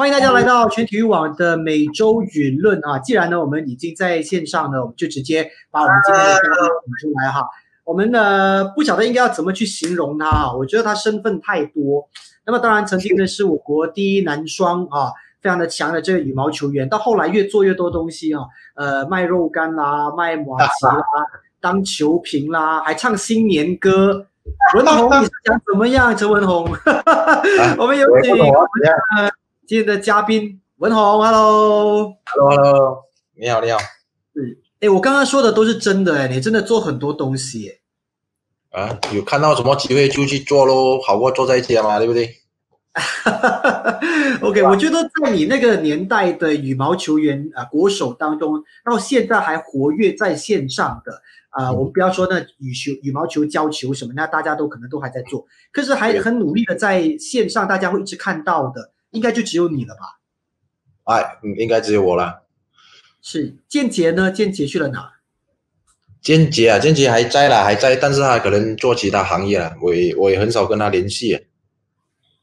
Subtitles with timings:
[0.00, 2.98] 欢迎大家来到全体育网的每周舆论啊！
[3.00, 7.46] 既然呢我们已经在线上呢，我们就直接把我们今天的嘉宾请出来哈。
[7.84, 12.08] 我们呢不晓得应该要怎么去形容他啊，我觉得他身份太多。
[12.46, 18.40] 那么当然曾经呢是我国第一男双啊，非常的强的这个羽毛球员，到后来越做越多东西啊，
[18.76, 21.04] 呃卖肉干啦，卖马吉啦，
[21.60, 24.26] 当球评啦，还唱新年歌。
[24.74, 26.16] 文宏，你是想怎么样？
[26.16, 26.64] 陈文宏，
[27.76, 28.34] 我们有请
[29.70, 33.04] 今天的嘉宾文宏，Hello，Hello，
[33.36, 33.78] 你好，你好。
[34.34, 37.78] 嗯，哎，我刚刚说的都是真的，哎，你真的做很多东西，
[38.72, 38.82] 哎。
[38.82, 42.34] 啊，有看到什么机会就去做喽，好过坐在家嘛，对不对？
[44.42, 60.20] OK，我觉得在你那个年代的羽毛球员啊，国手当中，到现在还活跃在线上的啊，我们不要说那羽球、羽毛球教球什么，那大家都可能都还在做，可是还很努力的在线上，大家会一直看到的，应该就只有你了吧？
[61.04, 62.42] 哎，应该只有我了。
[63.22, 64.30] 是建杰呢？
[64.30, 65.14] 建杰去了哪？
[66.22, 71.46] 建杰啊，建杰还在啦，还在，但是他可能做其他行业了，我也我也很少跟他联系。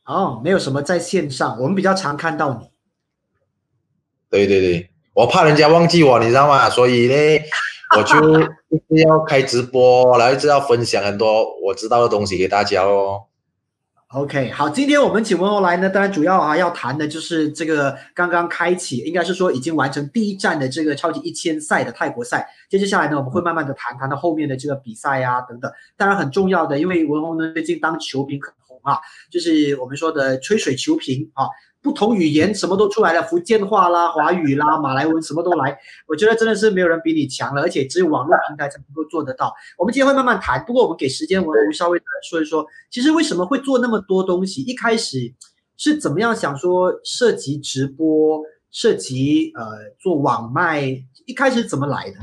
[0.05, 2.69] 哦，没有什么在线上，我们比较常看到你。
[4.29, 6.69] 对对对，我怕人家忘记我，你知道吗？
[6.69, 7.15] 所以呢，
[7.95, 13.25] 我就 一直要开直播，然后一直要分享很多我知道的东西给大家哦。
[14.13, 22.47] OK，好，今天我们请文红来呢，当然主要啊要谈的就是这个刚刚开启，应该是说已经完成第一站的这个超级一千赛的泰国赛。
[22.69, 25.69] 接接下来呢，我们会慢慢的谈谈到后面的这个比赛啊等等。
[25.97, 28.97] 当然很重要的，因为文宏呢最近当球评很红啊，
[29.29, 31.47] 就是我们说的吹水球评啊。
[31.87, 39.53] 不同语言什么都出来了，福建话啦、华语啦、马来文什么都来，我觉得真的是没有人比你强了，而且只有网络平台才能够做得到。
[39.77, 44.63] 我们今天会慢慢谈，不过我们给时间文文稍微的说一说，其实为什么会做那么多东西？
[44.63, 45.33] 一开始
[45.77, 49.63] 是怎么样想说涉及直播、涉及呃
[49.97, 50.81] 做网卖，
[51.25, 52.17] 一开始怎么来的？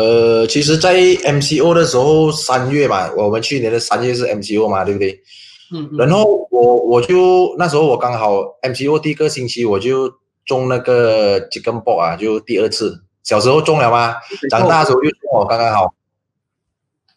[0.00, 5.20] 呃，其实，在 MCO 的时候，三月吧，我们去年的三月是 MCO 嘛，对不对？
[5.76, 10.08] 嗯，然后我我就那时候我刚好 MCO 第一个星期我就
[10.44, 14.14] 中那个几根 ball 啊，就第二次，小时候中了吗？
[14.48, 15.92] 长大时候又中我刚刚好，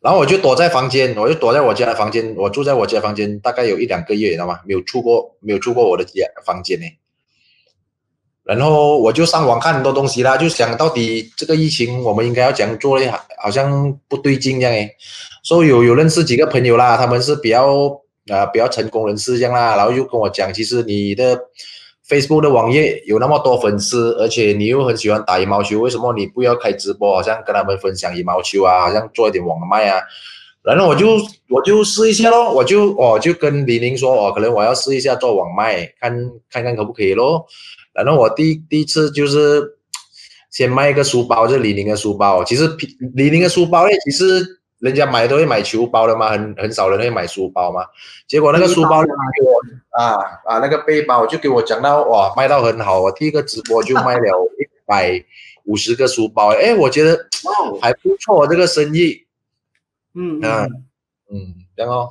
[0.02, 4.60] 然后我就躲在房间，我就躲在我家的房间，我住在我家房间大概有一两个月，你知道吗？
[4.66, 6.86] 没有出过，没有出过我的家房间呢。
[8.44, 13.12] 然后我就上网看很多东西啦，就想到底这个疫情我们应该要怎样做嘞？
[13.38, 14.96] 好像不对劲这样诶。
[15.44, 18.02] 所以有有认识几个朋友啦，他们是比较。
[18.30, 21.40] 啊，比较成功人士这样啦，然后又跟我讲，其实你的
[22.08, 30.02] Facebook 的网页有那么多粉丝，而且你又很喜欢打羽毛球，为什么你不要开直播，好像跟他们分享羽毛球啊，好像做一点网卖啊？
[30.64, 31.18] 然后我就
[31.50, 37.46] 我就试一下咯，我就我就跟李宁说，哦，可能我要试一下做网卖，看看看可不可以咯。
[37.94, 39.64] 然后我第第一次就是
[40.52, 42.70] 先卖一个书包，就李宁的书包，其实
[43.16, 44.56] 李宁的书包诶，其实。
[44.80, 47.84] 人家买都会买球包的嘛，很很少人会买书包嘛。
[48.28, 49.10] 结果那个书包给
[49.44, 49.62] 我。
[49.90, 54.22] 啊啊那个背包就给我讲到哇卖到很好，我第一个直播就卖了
[54.60, 55.20] 一百
[55.66, 57.18] 五十个书包，哎，我觉得
[57.82, 59.26] 还不错这个生意。
[60.14, 60.86] 嗯嗯。
[61.30, 62.10] 嗯，然后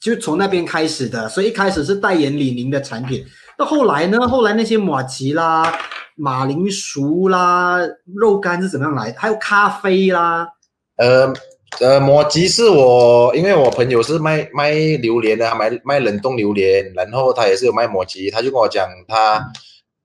[0.00, 3.24] 就从那边开始的，所以一开始是代言李宁的产品，
[3.56, 5.72] 到后来呢，后来那些马奇啦、
[6.16, 7.78] 马铃薯啦、
[8.16, 9.12] 肉干是怎么样来？
[9.12, 9.20] 的？
[9.20, 10.48] 还有咖啡啦，
[10.96, 11.32] 呃。
[11.78, 19.42] 呃，摩吉是我，因为我朋友是卖卖榴莲的，卖卖冷冻榴莲，然后他也是有卖摩吉，他就跟我讲，他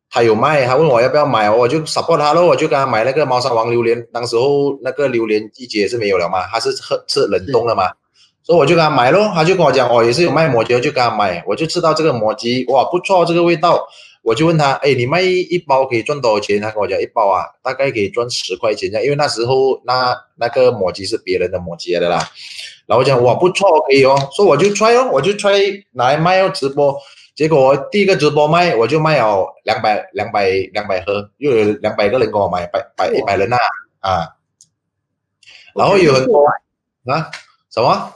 [0.09, 7.89] 他有卖，他问我要不要买，我就 support 他咯，我就给他买那个猫山王榴莲，当时候那个榴莲季节是没有了嘛，他是喝吃冷冻的嘛，
[8.43, 13.85] 所以我就给他买咯，他就跟我讲，哦，也是有卖摩吉，就给他买，我就吃到这个摩吉，哇，不错，这个味道。
[14.25, 16.59] 我就问他，哎，你卖一包可以赚多少钱？
[16.59, 19.03] 他跟我讲，一包啊，大概可以赚十块钱这样。
[19.03, 22.17] 因为那时候那那个抹机是别人的抹机的啦。
[22.87, 24.17] 然后我讲，我，不错，可以哦。
[24.35, 26.97] 说我就 try 哦，我就 try 拿来卖哦，直播。
[27.35, 33.57] 结果我第一个直播卖，我就卖了两百两百两百盒，又有两百个人跟我买，百百一百人呐
[33.99, 34.29] 啊。
[35.75, 36.43] 然后有很多
[37.05, 37.29] 啊，
[37.69, 38.11] 什么？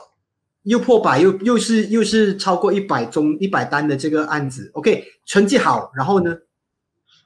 [0.64, 6.36] 又破百，又又是又是超过一百宗一百单的这个案子，OK，成绩好，然后呢？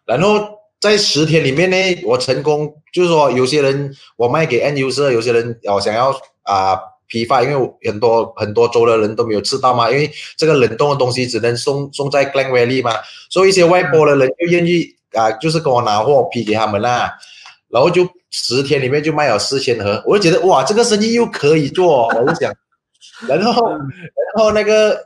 [0.05, 0.47] 然后
[0.79, 1.75] 在十天里面呢，
[2.05, 6.77] 我成功，就是说有些人我卖给 N user，有些人哦想要啊
[7.07, 12.91] 批发，因为很多很多州的人都没有吃到嘛，因为这个冷冻的东西只能送送在 Glen Valley 嘛，
[13.29, 17.11] 所以一些外国的人就愿意啊，就是跟我拿货批给他们啦，
[17.69, 22.53] 然后就十天里面就卖了四千盒，我就觉得哇，这个生意又可以做，我就想。
[23.27, 23.79] 然后，然
[24.37, 24.97] 后那个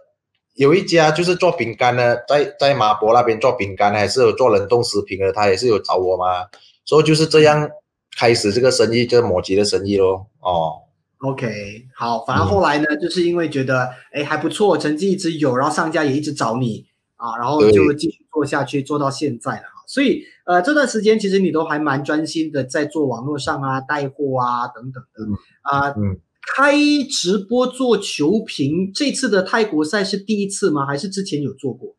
[0.55, 6.47] 有一家就是做饼干的，在在马博那边做饼干，还是有做冷冻食品的，他也是有找我嘛，
[6.85, 7.69] 所以就是这样
[8.17, 10.27] 开始这个生意，就是摩吉的生意咯。
[10.39, 10.81] 哦
[11.19, 11.47] ，OK，
[11.95, 19.63] 好，反正后来呢，就是因为觉得哎还不错，成绩一直有，然后商家也一直找你啊，然后就继续做下去，做到现在了。
[19.87, 25.89] 所以呃这段时间其实你都还蛮专心的在做网络上啊带货啊等等的啊。
[25.97, 26.19] 嗯。
[26.55, 26.73] 开
[27.09, 30.85] 直播做球评，这次的泰国赛是第一次吗？
[30.85, 31.95] 还是之前有做过？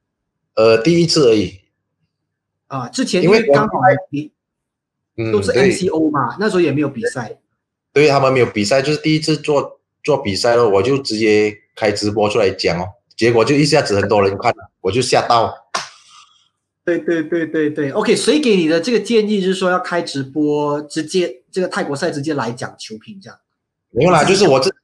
[0.55, 1.61] 呃，第一次而已。
[2.67, 3.75] 啊，之前因为刚好
[4.11, 4.33] 你
[5.31, 7.39] 都是 MCO 嘛，那时候也没有比赛。
[7.93, 12.85] 对他们没有比赛，就是第一次做做比赛了，我就直接开直播出来讲哦，
[13.17, 15.55] 结果就一下子很多人看， 我就吓到。
[16.85, 23.39] 对对对对对，OK，谁给你的这个建议就是说要开直播，直接这个泰国赛直接来讲球评这样？
[23.99, 24.77] 没有啦，就是我自己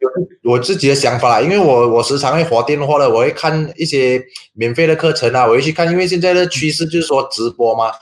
[0.43, 4.21] 我自己的想法啦，因为我我时常会划电话的，我会看一些
[4.55, 7.93] 免费的课程啊，我会去看，因为现在的趋势就是说直播嘛，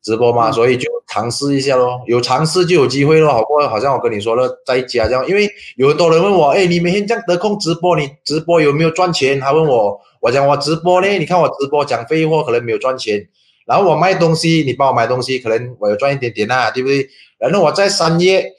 [0.00, 9.40] 直播嘛，所以就尝试一下咯，有尝试就有机会咯，好过好像我跟你说了，在家这样，因为有很多人问我，哎，你每天这样得空直播，你直播有没有赚钱？
[9.40, 13.28] 他问我，我讲我直播呢，你看我直播讲废话可能没有赚钱，
[13.66, 17.08] 然后我卖东西，你帮我买东西，可能我有赚一点点呐，对不对？
[17.38, 18.52] 然后我在三月。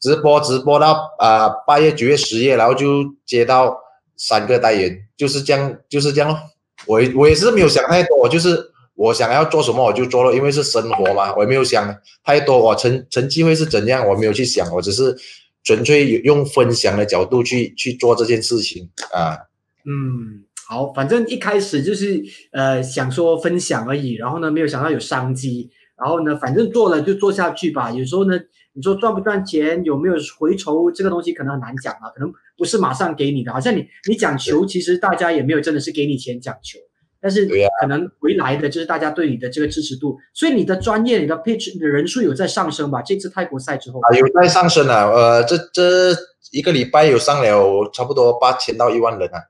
[0.00, 3.76] 直播直播到啊八月九月十月，然后就接到
[4.16, 6.38] 三个代言，就是这样就是这样咯。
[6.86, 8.58] 我我也是没有想太多，我就是
[8.94, 12.58] 我想要做什么我就做了，因为是生活嘛，我也没有想太多。
[12.58, 15.16] 我成成绩会是怎样，我没有去想，我只是
[15.64, 19.36] 纯粹用分享的角度去去做这件事情啊。
[19.84, 22.22] 嗯，好，反正一开始就是
[22.52, 27.90] 呃想说分享而已，然后呢没有想到有商机，然后呢反正做了就做下去吧。
[27.90, 28.38] 有时候呢。
[28.78, 30.92] 你说赚不赚钱，有没有回酬？
[30.92, 33.50] 这个东西可能很难讲啊，可能不是马上给你的。
[33.50, 36.78] 好像你你讲球，其实大家也没有真的是给你钱讲球，
[37.18, 37.48] 但是
[37.80, 40.18] 可能回来的就是大家对你的这个支持度。
[40.34, 43.00] 所以你的专业，你的 pitch 的人数有在上升吧？
[43.00, 45.06] 这次泰国赛之后啊，有在上升啊。
[45.06, 46.14] 呃，这这
[46.52, 49.40] 一个礼拜有上了差不多八千到一万人啊。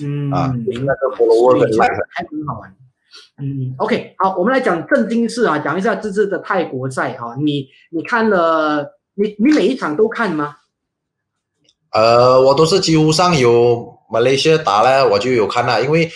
[0.00, 2.72] 嗯，啊，那个 follower 还很好玩。
[3.36, 7.34] 嗯，OK，好，我们来讲正经事啊，讲一下这次的泰国赛哈。
[7.42, 10.56] 你你看了，你你每一场都看吗？
[11.90, 16.08] 呃，我都是几乎上有马来西亚打了，我就有看了，因为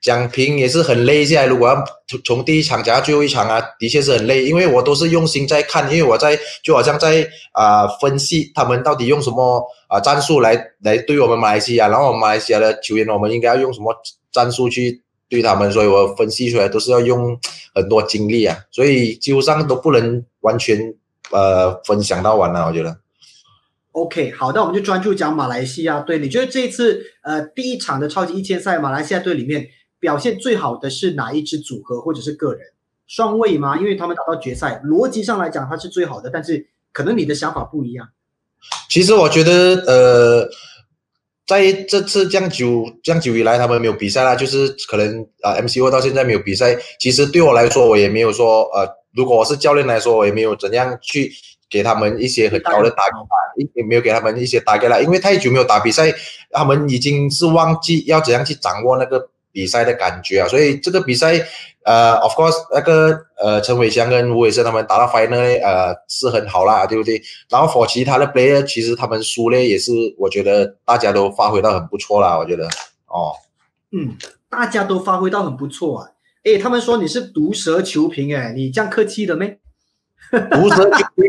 [0.00, 1.46] 讲评也是很累现在。
[1.46, 13.92] 如果要从从第一场讲到最后一场啊，的确是很累，因为我都是用心在看，因为我在就好像在啊分析他们到底用什么啊战术来来对我们马来西亚，然后马来西亚的球员，我们应该要用什么
[14.30, 15.02] 战术去。
[15.30, 17.38] 对他们，所以我分析出来都是要用
[17.72, 20.92] 很多精力啊，所以几乎上都不能完全
[21.30, 22.98] 呃分享到完了，我觉得。
[23.92, 26.18] OK，好，那我们就专注讲马来西亚队。
[26.18, 29.68] 你觉得这一次呃第一场的超级一千赛，马来西亚队里面
[30.00, 32.60] 表现最好的是哪一支组合或者是个人？
[33.06, 33.78] 双位吗？
[33.78, 38.08] 因为他们打到决赛，逻辑上来讲他是最好的，但是可能你的想法不一样。
[38.88, 40.50] 其实我觉得呃。
[41.50, 46.76] 在这次这样久这样久以来，他们没有比赛啦，就是可能啊，MCO 到现在没有比赛。
[47.00, 51.32] 其实对我来说，我也没有说呃，如果我是教练来说，我也没有怎样去
[51.68, 53.34] 给他们一些很高的打法，
[53.74, 56.14] 也没有给他们一些打给了，因为太久没有打比赛，
[56.52, 59.28] 他们已经是忘记要怎样去掌握那个。
[59.52, 61.34] 比赛的感觉啊，所以这个比赛，
[61.84, 67.20] 呃，of course，那个呃，陈伟翔跟吴伟生他们打到 final，呃，是很好啦，对不对？
[67.48, 72.66] 然后 for 其他的 player，其实他们输呢，也是我觉得大家都发挥到很不错啦，我觉得，
[73.06, 73.32] 哦，
[73.92, 74.16] 嗯，
[74.48, 76.10] 大家都发挥到很不错啊，
[76.44, 79.58] 哎，他们说你是毒舌球评，哎，你这样客气的没？
[80.30, 81.26] 毒舌球评，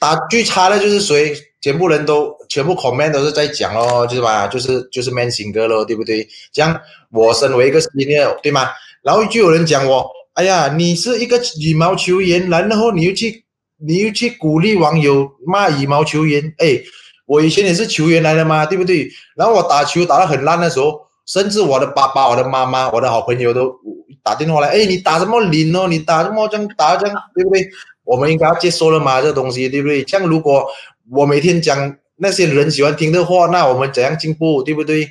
[0.00, 1.34] 打最差的就是谁？
[1.60, 6.26] 全部人都全部 comment 都是在讲哦，就是吧，就是就是 man 型哥咯，对不对？
[6.52, 8.68] 这样我身为一个 senior，对吗？
[9.02, 13.44] 然后就有人讲我，哎呀，你是一个羽毛球员，然后你又去
[13.76, 16.80] 你又去鼓励网友骂羽毛球员，哎，
[17.26, 19.10] 我以前也是球员来的嘛，对不对？
[19.34, 23.74] 然后我打球打得很烂的时候，甚至我的爸爸、我的妈妈、我的好朋友都
[24.22, 25.88] 打电话来，哎，你打什么零哦？
[25.88, 27.68] 你打什么这样打这样，对不对？
[28.08, 30.02] 我们应该要接受了吗，这东西，对不对？
[30.06, 30.66] 像如果
[31.10, 35.06] 我每天讲那些人喜欢听的话，那我们怎样进步，对不对？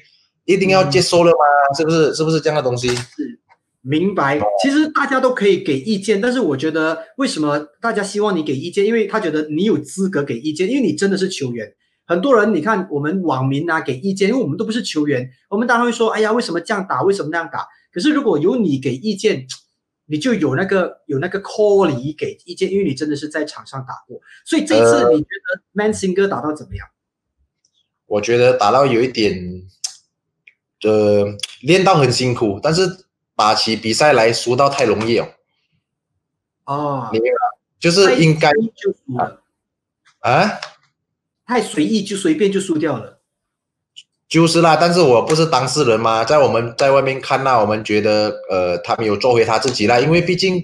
[0.45, 1.37] 一定要接受了吗？
[1.77, 2.15] 是不是？
[2.15, 2.87] 是不是这样的东西？
[2.87, 3.39] 是，
[3.81, 4.39] 明白。
[4.63, 8.83] 其实大家都可以给意见，但是我觉得为什么大家希望你给意见？
[8.83, 11.71] 因为他觉得你有资格给意见，因为你真的是球员。
[12.07, 17.03] 很多人你看我们网民啊给意见，因为我们都不是球员，我们当然会说，哎呀，为什么这样打？
[17.03, 17.59] 为什么那样打？
[17.93, 19.45] 可是如果有你给意见。
[20.07, 26.87] 你就有那个有那个 call 里给意见，因为你真的是在场上打过，所以这一次你觉得 Man Singer 打到怎么样？
[28.05, 29.63] 我觉得打到有一点
[30.83, 31.25] 呃
[31.61, 35.29] 练到很辛苦，但是打起比赛来输到太容易哦。
[36.63, 37.27] 哦，明白？
[37.77, 39.43] 就是应该就输了
[40.19, 40.49] 啊，
[41.45, 43.16] 太随意就随便就输掉了。
[44.29, 50.61] 就是啦，但是我不是当事人嘛，在我们在外面看那，我们觉得呃他没有做回他自己啦，因为毕竟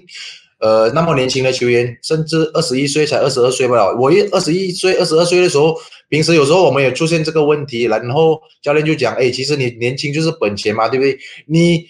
[0.60, 5.74] 呃那么年轻的球员，甚至二十一岁才二十二岁不了，我一二十一岁二十二岁的时候，
[6.10, 11.18] 平时有时候我们也出现这个问题，然后教练就讲，哎，其实你年轻就是本钱嘛，对不对？
[11.46, 11.86] 你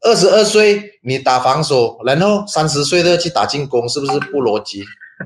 [0.00, 4.82] 二十二岁你打防守，然后三十岁的去打进攻，是不是不逻辑？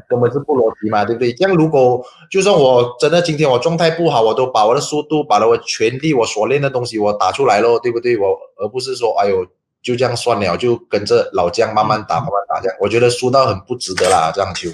[0.08, 1.32] 根本是不逻辑嘛，对不对？
[1.32, 8.16] 这样如果就算我真的今天我状态不好，我都把我的速度，把我全力我所练的东西我打出来咯，对不对？
[8.18, 9.46] 我而不是说哎呦
[9.82, 14.70] 就这样算了，就跟着老将慢慢打，慢慢打这样，我觉得输到很不值得啦，这样就。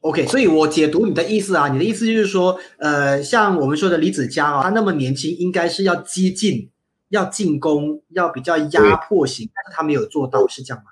[0.00, 6.70] OK，所以我解读你的意思啊，你的意思就是说，呃，像我们说的李子嘉啊，他那么年轻，应该是要激进、
[7.08, 10.90] 要进攻、要比较压迫型，但是他没有做到，是这样吗？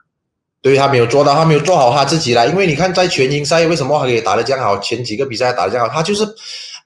[0.62, 2.46] 对他没有做到，他没有做好他自己啦。
[2.46, 4.78] 因为你看，在全英赛为什么他可以打得这样好？
[4.78, 6.24] 前几个比赛打得这样好，他就是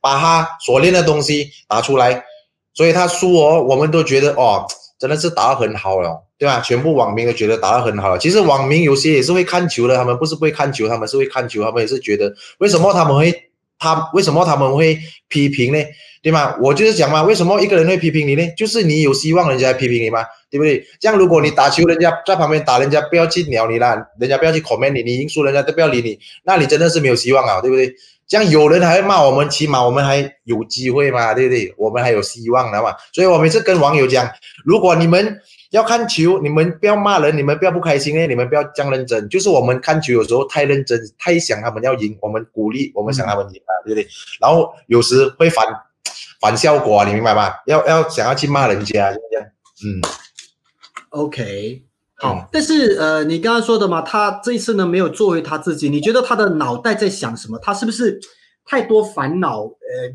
[0.00, 2.25] 把他所练的东西打出来，
[2.73, 4.66] 所以他输哦，我们都觉得哦，
[4.99, 6.61] 真的是打得很好了，对吧？
[6.61, 8.18] 全部网民都觉得打得很好了。
[8.18, 15.78] 其实网民有些也是会看球的，他们不是不会看球，他们是会看球，他们也是觉得为什么他们会他为什么他们会批评呢？
[16.26, 16.56] 对吗？
[16.61, 18.42] 我就是讲嘛，为什么一个人会批评你呢？
[18.56, 20.25] 就是你有希望人家批评你吗？
[20.50, 20.85] 对不对？
[20.99, 27.95] 这样如果你打球，人家在旁边打，人家不要去鸟你啦，人家不要去 comment 你，你赢输人家都不要理你，那你真的是没有希望啊，对不对？
[28.26, 31.73] 这样有人还会骂我们，起码我们还有机会嘛，对不对？
[31.76, 32.92] 我们还有希望的嘛。
[33.12, 34.28] 所以我每次跟网友讲，
[34.64, 35.40] 如果你们
[35.71, 39.28] 要看球，你们不要骂人，你们不要不开心呢，你们不要这样认真。
[39.28, 44.04] 就是我们看球有时候太认真，太想他们要赢，我们鼓励，我们想他们赢啊，对不对？
[44.40, 45.64] 然后有时会反。
[46.40, 47.52] 反效果，你明白吗？
[47.66, 49.49] 要要想要去骂人家，就这样。
[49.85, 50.00] 嗯
[51.11, 51.85] ，OK，
[52.16, 52.49] 好。
[52.52, 57.59] 但是呃，你刚刚说的嘛，他这一次呢没有做回他自己，你觉得他的脑袋在想什么？
[57.59, 58.19] 他是不是
[58.64, 59.62] 太多烦恼？
[59.62, 60.12] 呃，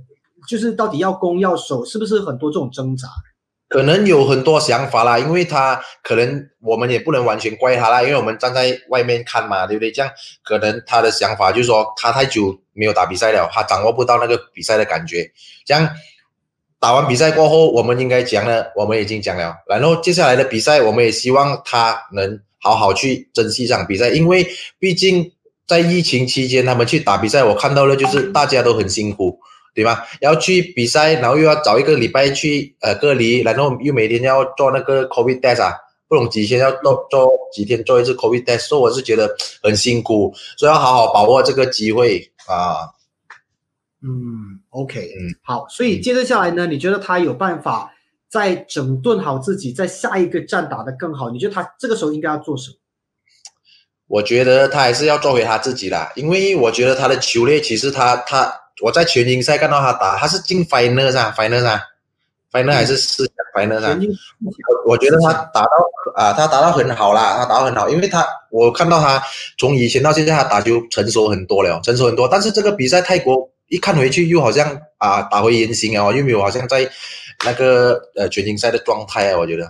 [0.47, 3.07] 就是到底要攻要守，是不是很多这种挣扎？
[3.71, 9.91] 可能有很多想法啦，因为他可能我们也不能完全怪他啦，因为我们站在外面看嘛，对不对？
[9.91, 10.11] 这样
[10.43, 15.31] 可能他的想法就是说，他太久没有打比赛了，他掌握不到那个比赛的感觉，
[15.65, 15.89] 这样。
[16.81, 19.55] 打完比赛过后，我们应该讲了，我们已经讲了。
[19.67, 24.47] 然后接下来的比赛，我们也希望他能好好去珍惜这场比赛，因为
[24.79, 25.31] 毕竟
[25.67, 29.37] 在疫情期间，他们去打比赛，我看到了就是大家都很辛苦，
[29.73, 30.05] 对吧？
[30.19, 35.73] 要去比赛，然后又要找一个礼拜去呃隔离，然后又每天要做那个 COVID test 啊，
[36.07, 42.89] 不懂几天要做做几天做一次 COVID test，所以我是觉得很辛苦，所以要好好把握这个机会啊。
[44.03, 47.93] 嗯，OK，嗯，好，所以接着下来呢，你觉得他有办法
[48.29, 51.29] 再整顿好自己，在下一个站打得更好？
[51.29, 52.77] 你觉得他这个时候应该要做什么？
[54.07, 61.81] 我觉得他还是要做回他自己啦，因为我觉得他的球类其实他他我在全英赛看到他打，他是进 final 啊，final 啊
[62.51, 63.97] ，final 还是四强 final 啊？
[64.85, 65.69] 我觉得他打到
[66.15, 69.21] 啊，他打到很好啦，他打到很好，因为他我看到他
[69.57, 73.49] 从以前到现在他打球成熟很多了，成熟很多，但是这个比赛泰国。
[73.71, 76.91] 一看回去又好像啊打回原形啊，又没有好像在
[77.45, 79.63] 那个呃全英赛的状态啊，我觉得。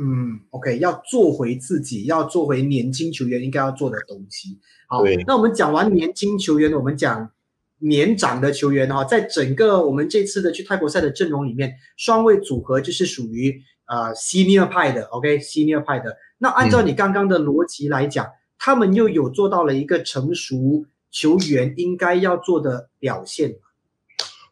[0.00, 4.58] 嗯，OK，要做回自己，要做回年轻球员应该要做的东西。
[4.88, 7.30] 好，那我们讲完年轻球员，我们讲
[7.78, 16.16] 年长的球员哈，在整个我们这次的去泰国赛的阵容里面，双位组合就是属于呃 senior 派的，OK，senior 派的。
[16.38, 18.26] 那按照你刚刚的逻辑来讲，
[18.58, 20.86] 他们又有做到了一个成熟。
[21.12, 23.54] 球员应该要做的表现，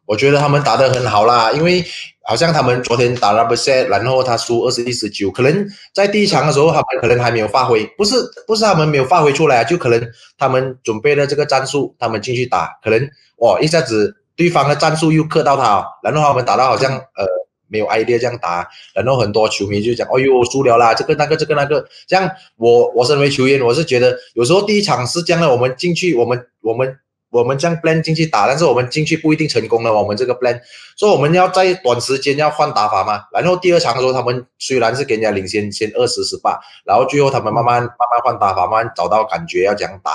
[0.07, 1.85] 我觉得他们打得很好啦，因为
[2.23, 13.09] 好像他们昨天打了不赛，然后他输二十一十九，可能在第一场的时候他们可能还没有发挥，不是不是他们没有发挥出来，就可能他们准备了这个战术，他们进去打，可能
[13.39, 17.27] 哇一下子对方的战术又克到他，然后他们打到好像呃。
[17.67, 20.95] 没有 idea 这样打，然后很多球迷就讲：“哎呦，输了啦！
[20.95, 26.95] 这个那个这个那个。”这样，我我身为球员，我是觉得有时候第一场是这样的，我们进去，我们我们
[27.35, 29.93] 我们这样 plan 进去打，但是我们进去不一定成功了。
[29.93, 30.57] 我们这个 plan，
[30.97, 33.21] 所以我们要在短时间要换打法嘛。
[33.33, 40.13] 然后第二场的时候，他们虽然是给人家领先先二十十八，然后最后他们慢慢慢慢换打法，慢慢找到感觉要这样打，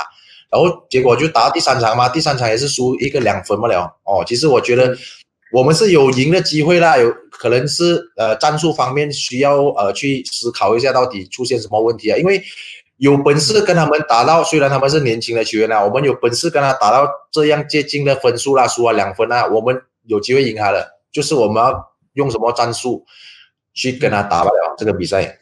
[0.50, 3.98] 然后结果就打到第三场嘛，第三场也是输一个两分不了。
[4.06, 4.96] 哦，其实我觉得。
[5.52, 12.16] 我们是有赢的机会啦，有可能是呃战术方面需要呃去思考一下到底出现什么问题啊？
[12.16, 12.40] 因为
[13.00, 23.06] 有本事跟他们打到，虽然他们是年轻的球员啊，我们有本事跟他打到这样接近的分数啦，输了两分啊，我们有机会赢他的，就是我们要用什么战术
[23.74, 25.40] 去跟他打不了这个比赛。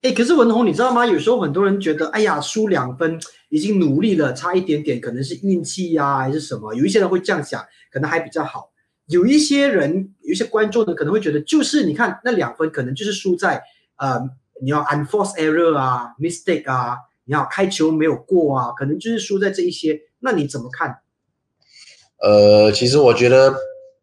[0.00, 1.04] 哎，可是文宏，你知道吗？
[1.04, 6.74] 有时候很多人觉得，哎呀，输两分已经努力了，差一点点，可能是运气呀，还是什么？
[6.74, 7.62] 有一些人会这样想，
[7.92, 8.70] 可能还比较好。
[9.08, 13.62] 有一些人，有一些观众呢，可能会觉得，就是你看那两分，可能就是输在
[13.96, 14.18] 呃，
[14.62, 20.00] 你要 UNFORCE error 啊，mistake 啊，你要开球没有过啊，可能就是输在这一些。
[20.20, 20.98] 那你怎么看？
[22.22, 23.54] 呃，其实我觉得。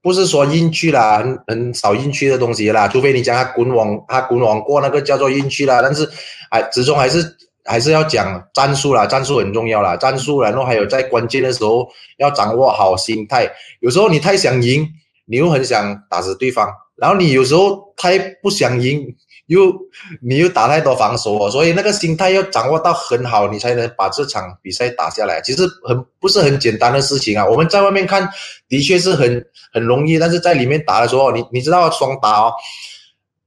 [0.02, 5.82] 不是说运气啦，很很少运气的东西啦，除非你讲他滚网，他滚网过那个叫做运气啦。
[5.82, 6.10] 但是，
[6.50, 7.36] 还始终还是
[7.66, 10.42] 还是要讲战术啦，战术很重要啦，战术。
[10.42, 11.86] 然后还有在关键的时候
[12.18, 13.52] 要掌握好心态。
[13.82, 14.88] 有时候你太想赢，
[15.26, 19.14] 你又很想打死对方，然后你有时候太不想赢。
[19.50, 19.74] 又
[20.22, 25.42] 你又打太多防守哦，所以那个心态要掌握到很好，你才能把这场比赛打下来。
[25.42, 27.44] 其实很不是很简单的事情啊。
[27.44, 28.30] 我们在外面看
[28.68, 32.54] 的确是很很容易，但是在里面打的时候，你你知道双打哦，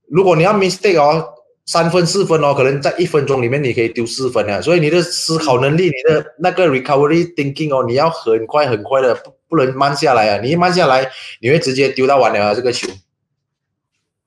[0.09, 1.25] 如果你要 mistake 哦，
[1.67, 4.61] 三分四分哦，可能在一分钟里面你可以丢四分啊。
[4.61, 10.41] 所以你的思考能力，你的那个 recovery thinking 哦，你要很快很快的，不不能慢下来啊。
[10.43, 11.09] 你一慢下来，
[11.41, 12.89] 你会直接丢到完了啊这个球。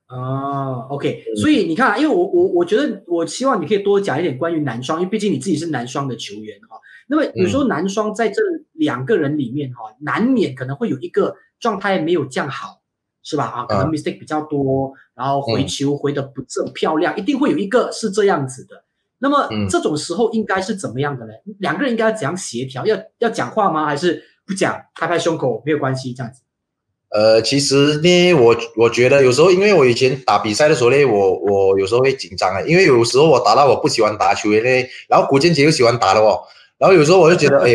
[0.08, 6.78] 哦，OK，所以你看，因为我我我觉得，我希望你可以多讲一点关于男双，因为毕竟你自己是男双的球员哈。
[7.08, 8.42] 那么有时候男双在这
[8.74, 12.82] 两个人里面哈，难免可能会有一个状态没有降好，
[13.24, 13.46] 是吧？
[13.46, 18.84] 啊，可能 mistake 比较多，然后回球回的不这么漂亮，一定会有一个是这样子的。
[19.18, 21.34] 那么这种时候应该是怎么样的呢？
[21.58, 22.86] 两个人应该怎样协调？
[22.86, 23.86] 要要讲话吗？
[23.86, 26.44] 还是不讲，拍拍胸口没有关系这样子？
[27.16, 36.42] 呃，其实呢，我我觉得有时候，因为我以前打比赛的时候呢，我我有时候会紧张啊，因为有时候我打到我不喜欢打球员呢，然后古建杰又喜欢打的哦，
[36.78, 37.74] 然后有时候我就觉得，哎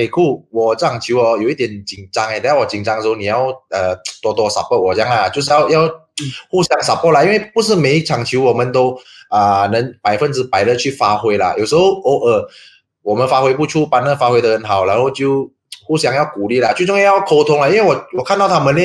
[0.00, 5.86] 哎酷，我这场球哦有一点紧张哎，等下我紧张的时候你要呃多多 support 我这样啊，就是要要
[6.48, 12.42] 互相 support 啦，因为不是每一场球我们都啊能百分之百的去发挥啦，有时候偶尔
[13.02, 15.50] 我们发挥不出，班的发挥的很好，然后就。
[15.88, 17.66] 互相要鼓励啦，最重要要沟通啦！
[17.66, 18.82] 因为我我看到他们呢，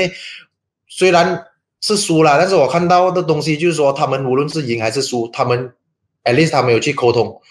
[0.87, 1.43] 虽然
[1.81, 5.69] 是输了，但是我看到的东西就是说，他们无论是赢还是输，他们
[6.23, 7.41] at least 他们有去沟通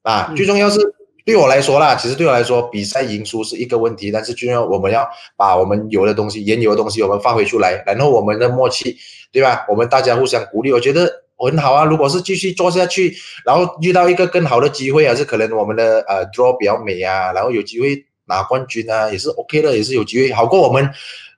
[0.00, 0.32] 啊。
[0.34, 0.80] 最重要是
[1.26, 8.96] 对我来说啦，其实对我来说，比赛赢输是一个问题，但是最重要我们要把我们有的东西、原有的东西我们发挥出来，然后我们的默契，
[9.30, 9.66] 对吧？
[9.68, 11.84] 我们大家互相鼓励，我觉得很好啊。
[11.84, 18.07] 如果是继续做下去，然后遇到一个更好的机会，还是可能我们的呃 draw 比较美啊，然后有机会。
[18.28, 20.88] 拿冠军啊，也是 OK 的，也是有机会，好过我们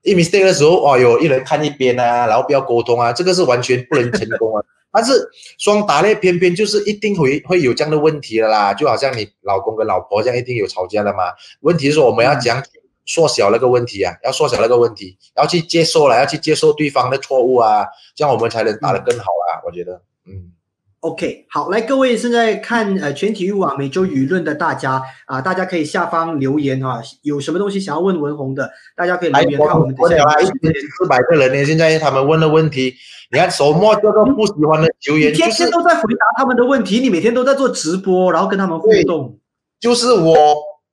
[0.03, 4.63] 一 mistake 的时候，哦，有一人看一边啊，然后不要沟通啊，这个是完全不能成功啊。
[4.93, 5.13] 但是
[5.59, 11.33] 双打呢，偏偏就是一定会会有这样的问题的啦，就好像你老公跟老婆这样，一定有吵架的嘛。
[11.61, 12.61] 问题是说我们要讲
[13.07, 19.63] 缩小那个问题啊，要缩小那个问题，要去接受了，要去接受对方的错误啊，这样我们才能打得更好啊。
[19.65, 20.53] 我觉得，嗯。
[21.01, 30.17] OK，好，来各位现在看呃全体育网每周舆论的大家啊，大家可以下方留言啊，有什么东西想要问文红的，大家可以留言看我们的。
[30.43, 32.93] 一千四百个人呢，现在他们问的问题，
[33.33, 35.33] 你看什么叫做不喜欢的球员？
[35.33, 39.39] 天天都在回答他们的问题，你每天都在做直播，然后跟他们互动。
[39.81, 40.35] 就是我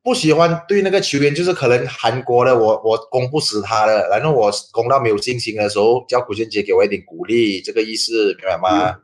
[0.02, 8.96] 不喜欢对那个球员，就是可能韩国的我我攻不死他的，然后我攻到没有信心的时候，叫古俊杰给我一点鼓励，这个意思明白吗？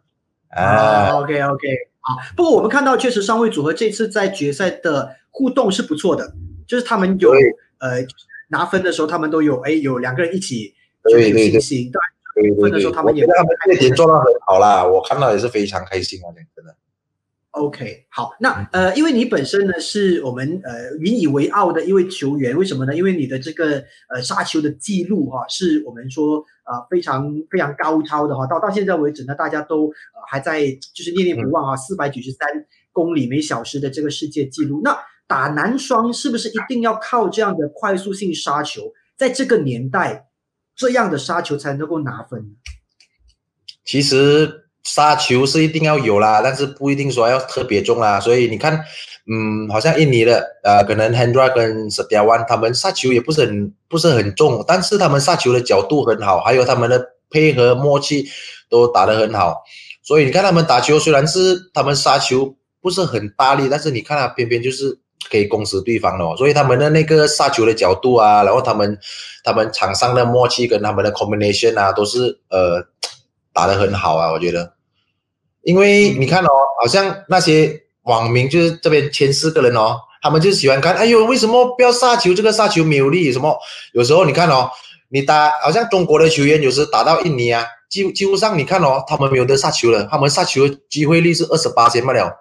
[0.56, 1.68] 啊，OK OK，
[2.02, 2.18] 好。
[2.36, 6.34] 不过我们看到，确实上位组合这次在决赛的互动是不错的，
[6.68, 7.32] 就是他们有
[7.80, 8.06] 呃
[8.50, 10.74] 拿分的时候，他们都有哎有两个人一起
[11.10, 11.92] 就有信心。
[12.36, 16.76] 对分的时候，他们也他们这点做到很好啦，我看到也是非常开心啊，真的。
[17.54, 22.96] OK，好，那呃，因为你本身呢是我们呃引以为傲的一位球员，为什么呢？
[22.96, 23.76] 因为你的这个
[24.10, 32.50] 呃杀球的记录哈，是我们说呃非常非常高超的哈，到到现在为止呢，大家都呃还在就是念念不忘啊，四百九十三
[32.92, 34.82] 公里每小时的这个世界纪录。
[34.84, 38.92] 那打男双是不是一定要靠这样的快速性杀球？
[39.16, 40.28] 在这个年代，
[40.76, 42.56] 这样的杀球才能够拿分？
[43.86, 44.62] 其实。
[44.84, 48.19] 杀球是一定要有啦，但是不一定说要特别重啦。
[48.19, 48.74] 所以你看，
[49.32, 58.28] 嗯，好像印尼的，呃，可能 Hendra 跟 Setiawan 他们杀球也不是很不是很重，但是他们杀球的角度很好，还有他们的配合默契
[58.69, 59.63] 都打得很好。
[60.02, 65.00] 所以你看他们打球，虽然是他们杀球不是很大力，但是你看他偏偏就是
[65.32, 66.36] 可以攻死对方的。
[66.36, 69.00] 所以他们的那个杀球的角度啊，然后他们
[69.46, 72.86] 他们场上的默契跟他们的 combination 啊，都是呃。
[73.56, 74.72] 打得很好啊，我觉得，
[75.63, 76.49] 因为你看哦，
[76.82, 82.34] 好像那些网民就是这边前四个人哦，他们就喜欢看，哎呦，为什么不要杀球？
[82.34, 83.58] 这个杀球没有力什么？
[83.93, 84.69] 有时候你看哦，
[85.10, 92.32] 你打好像中国的球员有时打到印尼啊，几几乎上你看哦，他们没有得杀球了，他们杀球机会率是二十八先不了，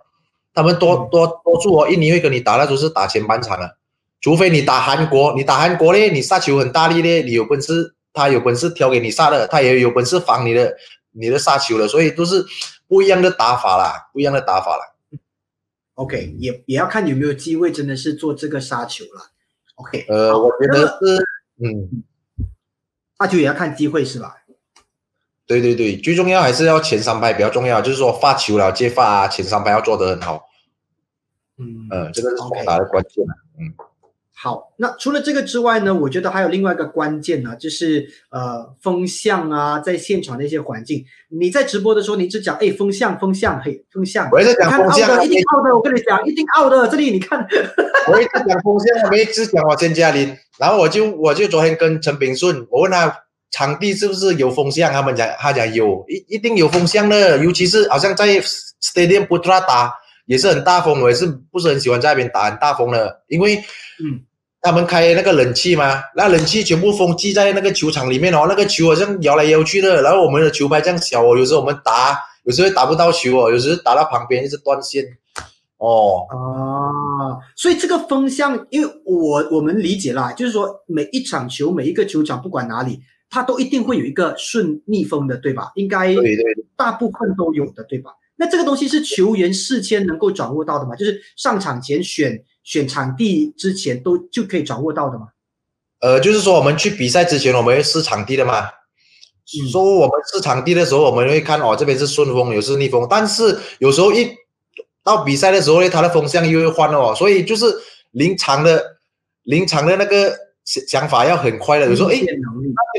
[0.53, 3.77] 他们多多多数哦，印尼会跟你打那都是打前半场了，
[4.21, 10.75] 除非你打韩国，你打韩国嘞，你杀球很大力嘞，你有本事，他有本事挑给你杀的，他也有本事防你的
[11.13, 12.45] 你的杀球了，所以都是
[12.93, 15.19] 不一样的打法啦，不一样的打法啦。
[15.95, 19.31] OK，也也要看有没有机会，真的是做这个杀球了。
[19.77, 21.25] OK，呃，我觉得是，
[21.65, 22.05] 嗯，
[23.19, 24.37] 杀球也要看机会是吧？
[25.47, 30.51] 对对对，最重要还是要前三拍比较重要，就是说发球了接发啊，前三拍要做得很好。
[31.57, 33.25] 嗯，呃，这个是很大的关键
[33.59, 33.73] 嗯。
[34.43, 35.95] 好，那除了这个之外呢？
[35.95, 41.05] 我觉得还有另外一个关键呢，就是呃风向啊，在现场的一些环境。
[41.29, 46.89] 你在直播的时候，你只讲哎风向风向嘿风向，我在讲风向，一定傲的，我跟你讲一定傲的。
[46.89, 47.39] 这里你看，
[48.11, 53.17] 我一直讲风向，我一直讲我先嘉林，然后我就我就昨天跟陈炳顺，我问他
[53.53, 58.27] 场地是不是有风向，他们讲他讲有一一定有风向的，尤其是好像在
[58.83, 59.95] Stadium Putra 打
[60.27, 63.55] 也是很大风，我也是不是很喜欢在那边打很大风的，因为
[64.03, 64.27] 嗯。
[64.63, 66.01] 他们开那个冷气吗？
[66.15, 70.01] 那冷气全部封积在那个球场里面哦，那个球好像摇来摇去的。
[70.03, 75.05] 然后我们的球拍这样小哦，有时候我们打，有时候打不到球哦，有时候打到旁边一直断线。
[75.79, 85.73] 哦啊，所以这个风向，因为我我们理解啦，就是说每一场球，每一个球场，不管哪里，它都一定会有一个顺逆风的，对吧？
[85.75, 86.45] 应该对对，
[86.77, 88.13] 大部分都有的，对吧？
[88.37, 90.95] 那这个东西是球员事先能够掌握到的嘛？
[90.95, 92.41] 就是上场前选。
[92.63, 95.29] 选场地之前都就可以掌握到的吗？
[96.01, 98.69] 呃，就是说我们去比赛之前，我们会试场地的嘛。
[99.71, 103.07] 说我们试场地的时候，我们会看哦，这边是顺风，有是逆风。
[103.11, 104.31] 但是有时候一
[105.03, 107.67] 到比赛的时候呢，它的风向又会换了哦，所以就是
[108.13, 108.97] 临场的
[109.43, 111.87] 临场的那个想想法要很快的。
[111.87, 112.21] 有时候哎，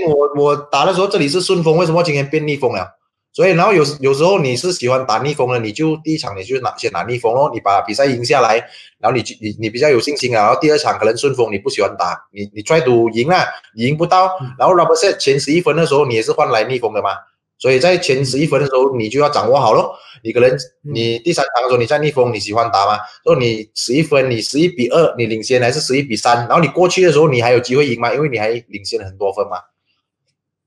[0.08, 2.88] 我我打的时候这里是顺风，为什么今天变逆风了？
[3.34, 8.58] 所以，然后有有时候你是喜欢打逆风的，你就第一场你就拿先拿逆风哦，你把比赛赢下来，
[9.00, 13.44] 然后你你你比较有信心啊，然后第二场可能顺风，你不喜欢打，你你 try to 赢啊，
[13.76, 17.10] 赢不到，然后 rubber set 前十一分的时候，你也是换来逆风的嘛，
[17.58, 19.96] 所以在前十一分的时候，你就要掌握好咯。
[20.24, 23.00] 你可能你第三场的时候你在逆风，你喜欢打吗？
[23.26, 28.14] 说你十一分，你十一比二你领先还是十一比三，然后你过去的时候你还有机会赢吗？
[28.14, 29.58] 因为你还领先了很多分嘛。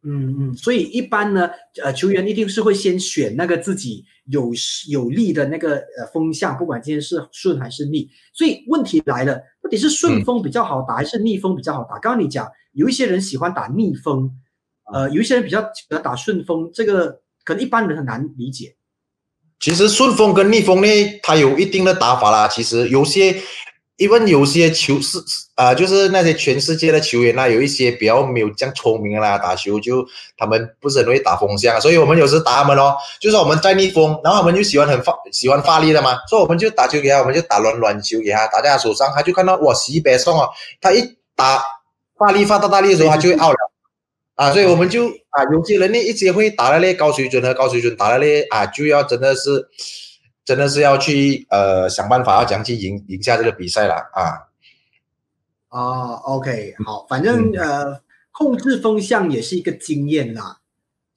[0.08, 1.50] 嗯嗯，所以一般呢，
[1.82, 4.52] 呃，球员一定是会先选那个自己有
[4.88, 8.08] 有利的那个呃风向，不管今天是顺还是逆。
[8.32, 11.98] 所以问题来了，到底是顺风比较好打，还是逆风比较好打？
[11.98, 14.30] 刚刚你讲有一些人喜欢打逆风，
[14.92, 18.76] 呃，有一些人比较喜欢打顺风，这个可能一般人很难理解。
[19.58, 20.88] 其实顺风跟逆风呢，
[21.22, 22.46] 它有一定的打法啦。
[22.46, 23.34] 其实有些。
[23.96, 25.18] 因为有些球是
[25.54, 30.06] 啊，就是那些全世界的球员啦，有一些比较没有这样聪明啦，打球就
[30.36, 40.46] 他们不是很容易打风向，所以我们有时打他们哦，就是我们在逆风，然后他们就喜欢很发喜欢发力的嘛，所以我们就打球给他，我们就打软软球给他，打在他手上，他就看到哇西北送哦，
[40.78, 41.64] 他一打
[42.18, 43.72] 发力发到大力的时候，他就会 out 了
[44.34, 49.66] 啊，所以我们就啊，有些人呢一直会打了那高水准和高水准打了那啊，就要真的是。
[50.46, 54.46] 真的是要去呃想办法要怎样去赢赢下这个比赛了啊！
[55.68, 60.60] 哦，OK，好，反正呃控制风向也是一个经验啦，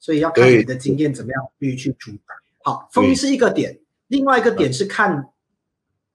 [0.00, 2.34] 所以要看你的经验怎么样去去主导。
[2.64, 5.28] 好，风是一个点，另外一个点是看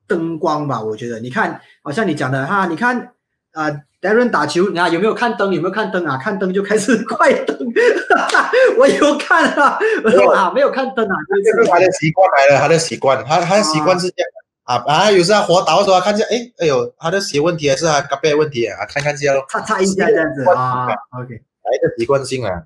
[0.06, 3.14] 灯光吧，我觉得你看，好像你讲的哈，你看
[3.55, 3.71] 啊。
[4.01, 5.51] ，Darren 打球，你看有没有看灯？
[5.51, 6.15] 有没有看灯啊？
[6.21, 7.57] 看灯就开始 快灯，
[8.77, 9.79] 我有看啊。
[10.03, 14.29] 我说 啊，没有看灯啊，这是他的习惯来了，他的习惯，他他的习惯是这样
[14.65, 18.85] 啊啊，有时候他活倒的时候看一下，哎哎呦，他的鞋问题还是他胳膊问题啊？
[18.87, 20.85] 看看下咯，擦擦一下这样子啊。
[21.19, 22.61] OK，来一个习惯性啊。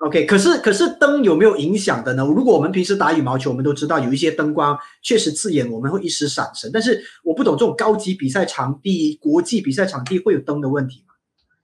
[0.00, 2.24] OK，可是可是灯有没有影响的呢？
[2.24, 6.70] 如果我们平时打羽毛球，我们都知道有一些灯光确实刺眼，我们会一时闪神。
[6.72, 11.12] 但是我不懂这种高级比赛场地、国际比赛场地会有灯的问题吗？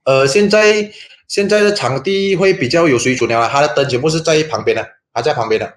[0.05, 0.93] 呃，现在
[1.27, 5.73] 现在的场地会比较有水准了，它的灯全部是在旁边的，它在旁边的。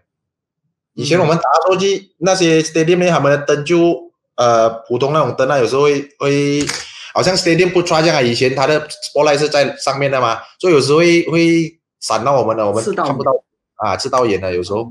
[0.95, 6.65] 以前我们打手机那些 stadium 他们的灯就呃普通那种灯啊，有时候会会
[7.13, 11.79] 好像 stadium 不穿这样啊，以前它的 spotlight 是在上面的嘛，所以有时候会会。
[12.00, 13.32] 闪到我们了，我们看不到
[13.76, 14.88] 啊，刺到眼了，有时候。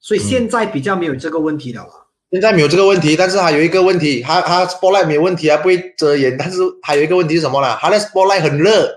[0.00, 1.84] 所以现在比较没有这个问题了。
[2.30, 7.76] 现在没有这个问题，但是还有一个问题，它它 spotlight 没有问题啊，不会遮眼，但是还有一个问题是什么呢？
[7.80, 8.90] 它的 spotlight 很热，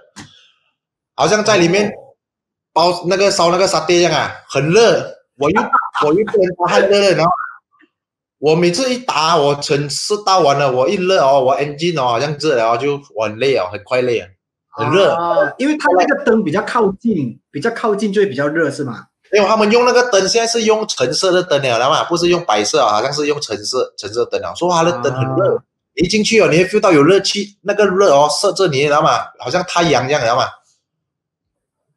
[1.15, 1.91] 好像在里面
[2.73, 5.15] 包那个烧那个沙爹一样啊，很热。
[5.37, 5.61] 我又
[6.05, 7.31] 我又不能打太热了，然后
[8.39, 14.27] 我每次一打，我城市打完了，我一热哦，我 engine 哦好像热了，就我很累哦，很快累啊。
[14.79, 19.05] 很热，啊因为它那个灯比较靠近，比较靠近就会比较热，是吗？
[19.31, 22.03] 因为他们用那个灯现在是用橙色的灯了，知道吗？
[22.05, 24.53] 不是用白色啊，好像是用橙色橙色灯啊。
[24.55, 25.61] 说它的灯很热，
[25.95, 29.09] 一进去哦，你会 feel 到有热气，那个热哦，射着你，知道吗？
[29.37, 30.45] 好像太阳一样，知道吗？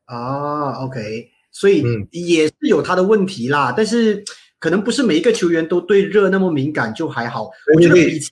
[0.04, 4.22] 啊，OK，所以也是有它的问题啦，但是
[4.58, 7.50] 可能不是每一个球员都对热那么敏感，就还好。
[7.74, 8.30] 我觉得比刺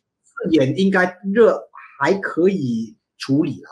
[0.51, 1.59] 眼应该热
[1.99, 3.71] 还可以处理啦。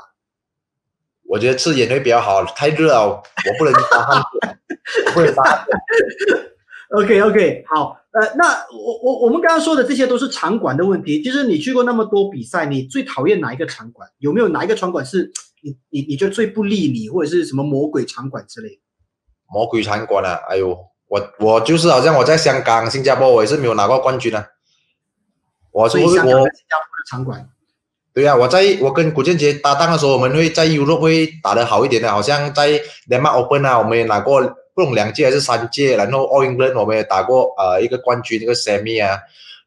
[1.28, 4.24] 我觉得刺眼会比较好，太热了，我不能打。
[5.12, 5.66] 不会打。
[6.96, 14.08] OK OK，好，呃，那我我我们刚刚说的这些都是场馆的问题，就是你去过那么多比赛，你最讨厌哪一个场馆？
[14.18, 18.80] 有没有哪一个场馆是你你你觉得最不利你，或者是什么魔鬼场馆之类？
[19.52, 20.40] 魔鬼场馆啊！
[20.48, 20.74] 哎呦，
[21.08, 24.46] 我我就是好像我在香港、新加坡，我也是没有拿过冠军啊。
[25.70, 26.50] 我是我新加坡的
[27.10, 27.46] 场馆。
[28.18, 34.42] 对呀，我在我跟古建杰搭档的时候，我们会在 Europe 会打得好一点的，好像在 l e m a Open 啊，我们也拿过
[34.74, 39.10] 不懂两届还是三届，然后 All England 我们也打过呃一个冠军，一个 Semi 啊，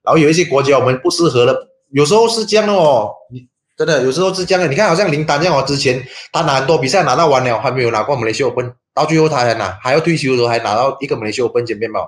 [0.03, 1.57] 然后有一些国家我们不适合的，
[1.93, 12.01] 有时候是这样的哦，你真的有时候是这样的，你看好像林丹这样哦，之前他拿很多比赛拿到完了，还没有拿过 Malaysia Open，到最后他还拿，还要退休的时候还拿到一个 Malaysia Open 前面嘛，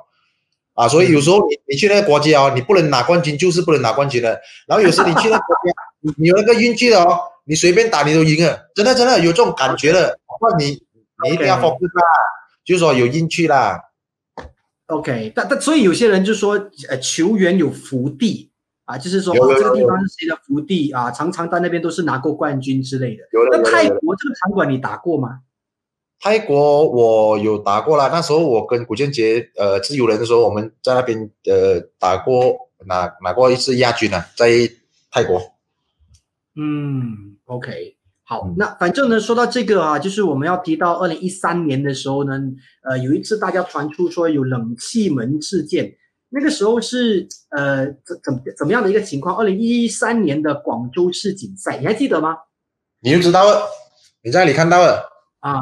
[0.74, 5.72] 啊，所以有时候你你去那个国家哦，你不能拿冠军就是不能拿冠军的，然后有时你去那国家。
[6.06, 10.20] 你你有那个运气的哦，你随便打你都赢了，真的真的有这种感觉的。
[10.42, 10.72] 那你
[11.24, 12.04] 你一定要 focus 啦，
[12.66, 13.80] 就是说有运气啦。
[14.88, 16.60] OK，但但所以有些人就说，
[16.90, 18.52] 呃，球员有福地
[18.84, 21.10] 啊，就是说哦，这个地方是谁的福地啊？
[21.10, 23.24] 常常在那边都是拿过冠军之类的。
[23.52, 25.40] 那泰国这个场馆你打过吗？
[26.24, 32.56] 泰国我有打过啦，那时候我跟古建杰呃自由人的时候，我们在那边呃打过
[32.86, 34.48] 拿拿过一次亚军啊，在
[35.12, 35.42] 泰国。
[36.56, 42.40] 嗯，OK，好，那反正呢，说到这个啊，就是我们要提到二零一三年的时候呢，
[42.84, 45.94] 呃，有一次大家传出说有冷气门事件，
[46.30, 49.36] 那个时候是呃怎怎怎么样的一个情况？
[49.36, 52.38] 二零一三年的广州世锦赛，你还记得吗？
[53.02, 53.68] 你就知道了，
[54.24, 55.10] 你在那里看到了？
[55.42, 55.60] 啊，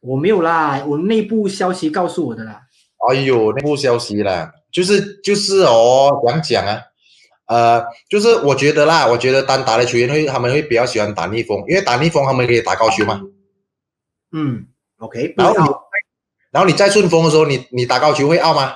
[0.00, 2.62] 我没有啦，我内部消息告诉我的啦。
[3.08, 6.82] 哎呦，内部消息啦，就是就是哦，讲讲啊。
[7.46, 13.22] 呃，就是我觉得啦，我觉得单打的球员会，他们会比较喜欢打逆风，因为打逆风他们可以打高球嘛。
[14.32, 14.66] 嗯
[14.98, 15.32] ，OK。
[15.36, 15.66] 然后你，
[16.50, 18.74] 然后你在顺风的时候，你你打高球会傲吗？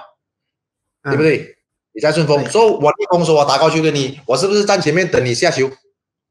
[1.05, 1.57] 对不对？
[1.93, 5.71] 你在顺风，说我逆风，说我打高球给你，我是不是站前面等你下球？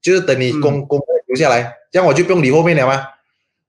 [0.01, 3.05] 就是等你攻攻留下来，这样我就不用理后面了吗？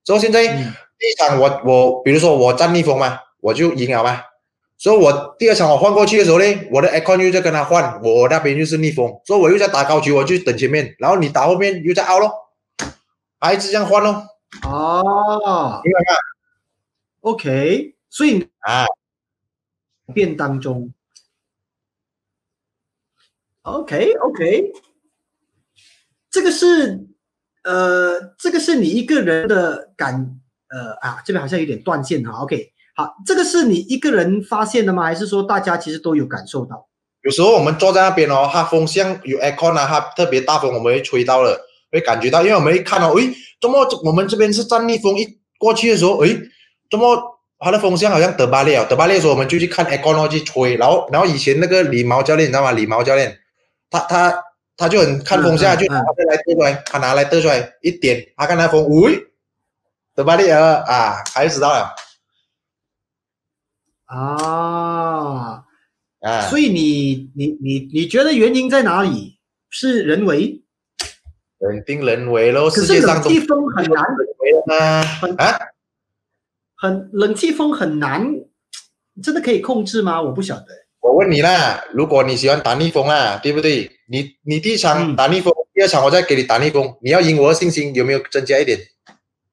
[0.03, 4.23] 所以现在第一场我我比如说我占逆风嘛，我就赢了嘛。
[4.79, 12.33] 所以我第二场我换过去的时候呢，我的 icon 又在跟他换，我那边又是逆风，所以我又在打高球，我就等前面，然后你打后面又在凹咯，
[13.41, 14.27] 还是这样换咯。
[14.65, 16.17] 哦，明白吗
[17.23, 18.87] ？OK，所以啊，
[20.15, 20.93] 变当中
[23.63, 24.73] ，OK OK，
[26.31, 27.07] 这个是
[27.63, 30.41] 呃，这个是你一个人的感
[30.73, 32.73] 呃啊，这边好像有点断线哈，OK。
[32.95, 35.05] 好，这个是你一个人发现的吗？
[35.05, 36.89] 还是说大家其实都有感受到？
[37.23, 46.37] 有时候我们坐在那边哦，它风向有 aircon 啊，它特别大风，我们会吹到了，会感觉到，因为我们一看哦，诶，怎么我们这边是站逆风，一过去的时候，诶，
[46.91, 48.85] 怎么它的风向好像德巴列啊？
[48.91, 52.73] 德巴列的时候，我们就去看 aircon 去吹，然后然后以前那个李毛教练你知道吗？
[52.73, 53.39] 李毛教练，
[53.89, 54.35] 他他
[54.77, 59.23] 他就很看风向，就拿来对出来，他拿来对出来一点，他看那风，喂，德
[60.15, 61.95] 巴列尔啊，他就知道了。
[64.07, 65.65] 啊，
[66.21, 69.39] 啊，所以你你你你觉得原因在哪里？
[69.71, 70.63] 是人为？
[71.59, 72.69] 肯定人为喽。
[72.69, 75.59] 可是冷气风很难，很啊，
[76.77, 78.27] 很冷气风很难，
[79.23, 80.21] 真的可以控制吗？
[80.21, 80.67] 我不晓得。
[81.01, 83.91] 我问你啦，如果你喜欢打逆风啊，对不对？
[84.09, 88.79] 你你第一场打逆风，第二场我再给你打逆风，你要赢我的信心有没有增加一点？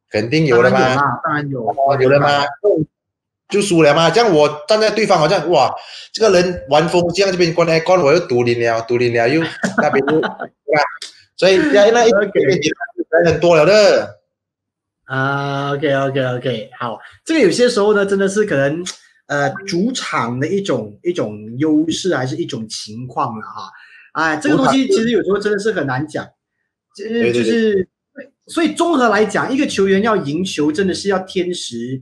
[0.10, 0.96] 肯定有了吗？
[1.24, 2.44] 当然有，有了吗？
[3.50, 5.74] 就输了嘛，这样我站在对方好像哇，
[6.14, 9.42] 这个人玩风向这边关来关，我又独领了，独领了又
[9.78, 10.22] 那边又，
[11.36, 14.20] 所以在那一边人很多了的。
[15.06, 18.86] 啊，OK OK OK，好，这个有些时候呢，真的是可能
[19.26, 23.72] 呃主场的一种一种优势，还是一种情况了哈。
[24.14, 26.24] 哎，这个东西其实有时候真的是很难讲，
[26.96, 27.88] 就是就是，
[28.50, 32.02] 所以综合来讲，一个球员要赢球，真的是要天时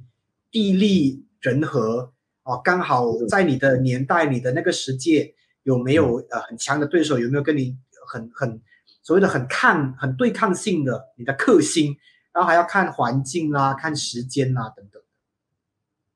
[0.50, 1.24] 地利。
[1.40, 2.12] 人和
[2.44, 7.20] 哦，刚好在你的年代、你的那个时界，有没有呃很强的对手？
[7.20, 7.78] 有没有跟你
[8.12, 8.60] 很很
[9.04, 11.96] 所谓的很抗、很对抗性的你的克星，
[12.34, 15.02] 然后还要看环境啦、看时间啦等等。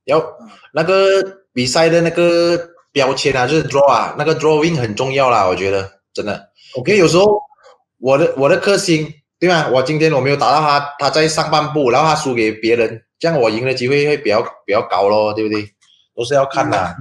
[0.06, 0.22] 要
[0.74, 6.50] 那个比赛的那个标签啊，就是 draw 啊，那个 drawing 很重要啦，我觉得真的。
[6.76, 7.40] OK，有时候
[8.00, 9.68] 我的我的克星，对吗？
[9.72, 15.68] 我今天我没有打到他，他在上半部，然后他输给别人，这样我赢的机会会比较比较高咯，对不对？
[16.16, 16.96] 都是要看的。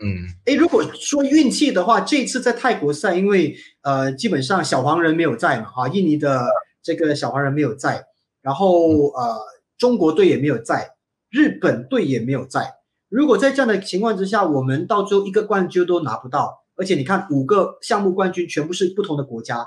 [0.00, 6.48] 嗯，哎，如果说运气的话，这次在泰国赛，因为呃，基本上小黄人没有在嘛，哈，印尼的
[6.82, 8.02] 这个小黄人没有在，
[8.40, 9.36] 然后呃，
[9.76, 10.92] 中国队也没有在，
[11.30, 12.76] 日本队也没有在。
[13.10, 19.66] 如果在这样的情况之下，我们到最后一个冠军都拿不到，而且你看五个项目冠军全部是不同的国家，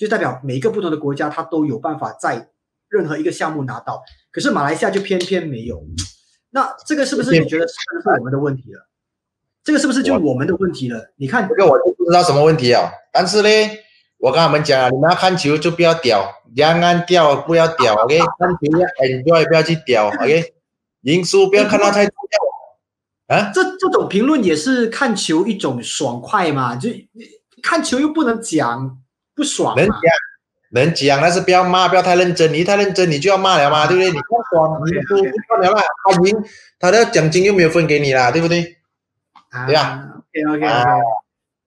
[0.00, 2.48] 就代表每一个不同的国家它都有办法在
[2.88, 5.78] 任何一个项目拿到，可是马来西亚就偏偏没有。
[6.48, 8.88] 那这个是不是你觉得是不是我们的问题了？
[9.62, 11.12] 这个是不是就我们的问题了？
[11.16, 12.90] 你看这个我就不知道什么问题啊。
[13.12, 13.48] 但是呢，
[14.16, 18.18] 我跟他们讲啊，你们要看球就不要屌，两岸屌不要屌，OK？
[18.18, 20.54] 看球要 enjoy，不要去屌，OK？
[21.02, 22.14] 赢输不要看到太重
[23.28, 23.50] 要啊。
[23.52, 26.74] 这这种评论也是看球一种爽快嘛？
[26.74, 26.88] 就
[27.62, 28.98] 看球又不能讲
[29.40, 29.96] 不爽，能讲
[30.72, 32.52] 能讲，但是不要骂，不要太认真。
[32.52, 34.10] 你太认真，你就要骂了嘛，对不对？
[34.10, 35.16] 你不爽，你不
[35.48, 35.80] 不了嘛。
[35.80, 36.44] 他赢，
[36.78, 38.76] 他的奖金又没有分给你啦，对不对？
[39.66, 40.06] 对呀
[40.46, 41.00] ，OK OK OK，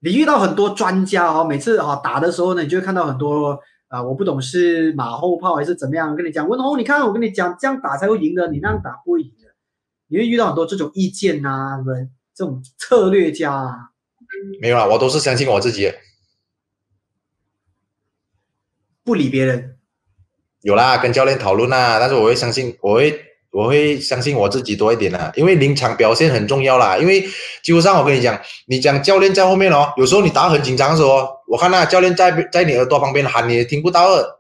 [0.02, 3.60] 你遇到很多专家哦，每次啊打的时候呢，你就会看到很多
[3.90, 9.50] 啊，我不懂是马后炮还是怎么样，跟你讲，文宏，你看我跟你讲，这样打才会赢的，你那样打不会赢的。
[10.10, 13.52] 你会遇到很多这种意见呐，什么这种策略家。
[13.52, 13.90] 啊。
[14.62, 15.92] 没有啊，我都是相信我自己，
[19.04, 19.76] 不理别人。
[20.62, 23.22] 有啦，跟教练讨论啦，但是我会相信，我会。
[23.54, 26.98] 我会相信我自己多一点啦，因为临场表现很重要啦。
[26.98, 27.24] 因为
[27.62, 28.36] 基本上我跟你讲，
[28.66, 34.40] 你讲教练在后面哦，有时候你打很紧张的时候，我看那教练在在你耳朵旁边喊，你也听不到的，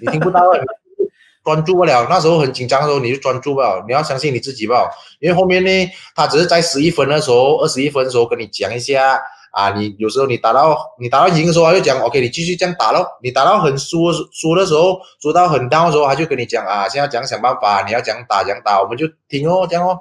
[0.00, 0.64] 你听不到的，
[1.44, 2.06] 专注不了。
[2.08, 3.84] 那时候很紧张的时候，你就专注不了。
[3.86, 4.88] 你要相信你自己吧，
[5.20, 9.20] 因为后面呢，他只是在十一分的时候、二十一分的时候跟你讲一下。
[9.56, 13.06] 啊，你有时候你打到你打到赢的时候，他就讲 OK，你继续这样打咯。
[13.22, 19.98] 你打到很输输的时候，输到很高的时候，他就跟你讲啊，现在讲想办法，你要讲打讲打，我们就听哦，这样哦。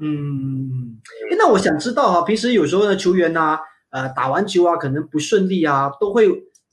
[0.00, 0.98] 嗯，
[1.38, 3.56] 那我想知道哈，平时有时候的球员呐，
[3.90, 6.26] 呃，打完球啊，可能不顺利啊，都会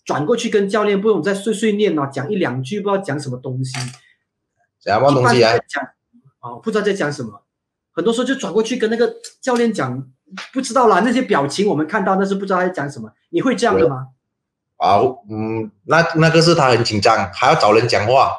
[0.03, 3.71] 转过去跟教练不用再碎碎念啊，讲一两句，不知道讲什么东西。
[4.81, 5.53] 讲什么东西啊？
[5.67, 5.83] 讲
[6.41, 7.43] 哦，不知道在讲什么，
[7.91, 10.03] 很多时候就转过去跟那个教练讲。
[10.53, 13.11] 不知道啦，那些表情我们看到，那是不知道他在讲什么。
[13.29, 14.07] 你会这样的吗？
[14.77, 18.37] 啊，嗯，那那个是他很紧张，还要找人讲话。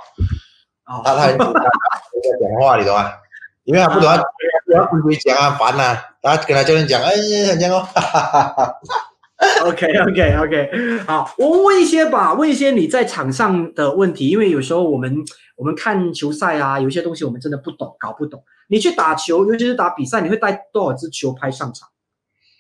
[0.86, 3.12] 哦，他他很紧张，讲话你懂吗？
[3.64, 4.08] 因为他不懂，
[4.66, 5.98] 不要跟谁讲啊，烦呐。
[6.20, 7.12] 他跟他教练讲，哎，
[7.48, 7.86] 很讲哦。
[9.64, 15.16] OK OK OK，好，我问一些吧，问一些你在场上的问题，因为有时候我们
[15.56, 18.44] 我们看球赛啊，有些东西我们真的不懂，搞不懂。
[18.68, 21.88] 你去打球，尤其是打比赛，你会带多少支球拍上场？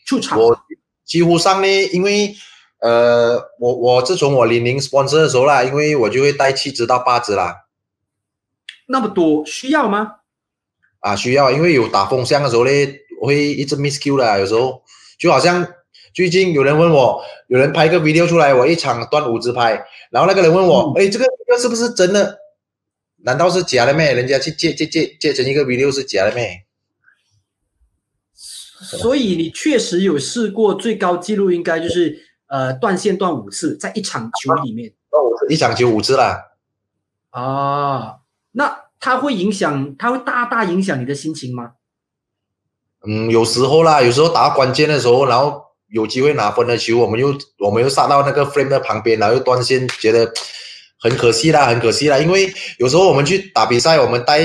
[0.06, 0.38] 出场？
[0.38, 0.58] 我
[1.04, 2.34] 几乎上呢，因为
[2.80, 7.64] 呃，我我自从我领零 sponsor 的时候啦，因为我就会带七支到八支啦。
[8.86, 10.16] 那么多需要吗？
[11.00, 12.70] 啊，需要，因为有打风向的时候呢，
[13.20, 14.82] 我会一直 miss Q 的，有时候
[15.18, 15.66] 就好像
[16.14, 22.38] 最近有人问我，有人拍个 video 出来，我一场断五支拍，然后那个人问我，哎，这个这个是不是真的？
[23.24, 24.14] 难道是假的咩？
[24.14, 26.64] 人家去借借借借成一个 video 是假的咩？
[28.80, 34.92] 所以你确实有试过最高记录，应该就是呃断线断五次，在一场球里面。
[35.48, 36.52] 一场球五次啦。
[37.30, 38.18] 啊，
[38.52, 41.72] 那它会影响，它会大大影响你的心情吗？
[43.06, 45.63] 嗯，有时候啦，有时候打关键的时候，然后
[45.94, 50.30] 有机会拿分的球，我们又我们又杀到那个 frame 的旁边，然后又断线，觉得。
[50.96, 54.40] 很可惜啦，很可惜啦，因为有时候我们去打比赛，我们带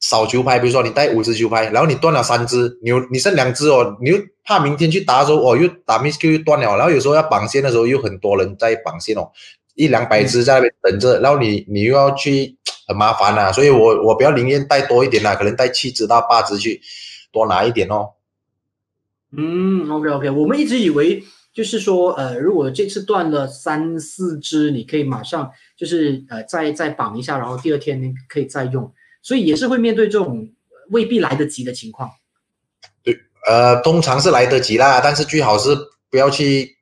[0.00, 9.30] 少球拍，比如说你带五支球拍，然后你断了三支，你你剩两支哦，你又怕明天去打的时候哦又打 miss Q 又断了，然后有时候要绑线的时候又很多人在绑线哦，
[9.74, 12.56] 一两百支在那边等着，然后你你又要去
[12.86, 16.80] 很麻烦呐，所以我我比较宁愿带多一点啦，可能带七支到八支去
[17.30, 18.08] 多拿一点哦。
[19.32, 21.24] 嗯，OK OK，我们一直以为。
[21.50, 30.52] 就是说，呃，如果这次断了三四支，你可以马上就是呃再再绑一下，然后第二天呢可以再用，所以也是会面对这种
[30.90, 32.08] 未必来得及的情况。
[33.02, 33.18] 对，
[33.48, 35.76] 呃，通常是来得及啦，但是最好是
[36.08, 36.76] 不要去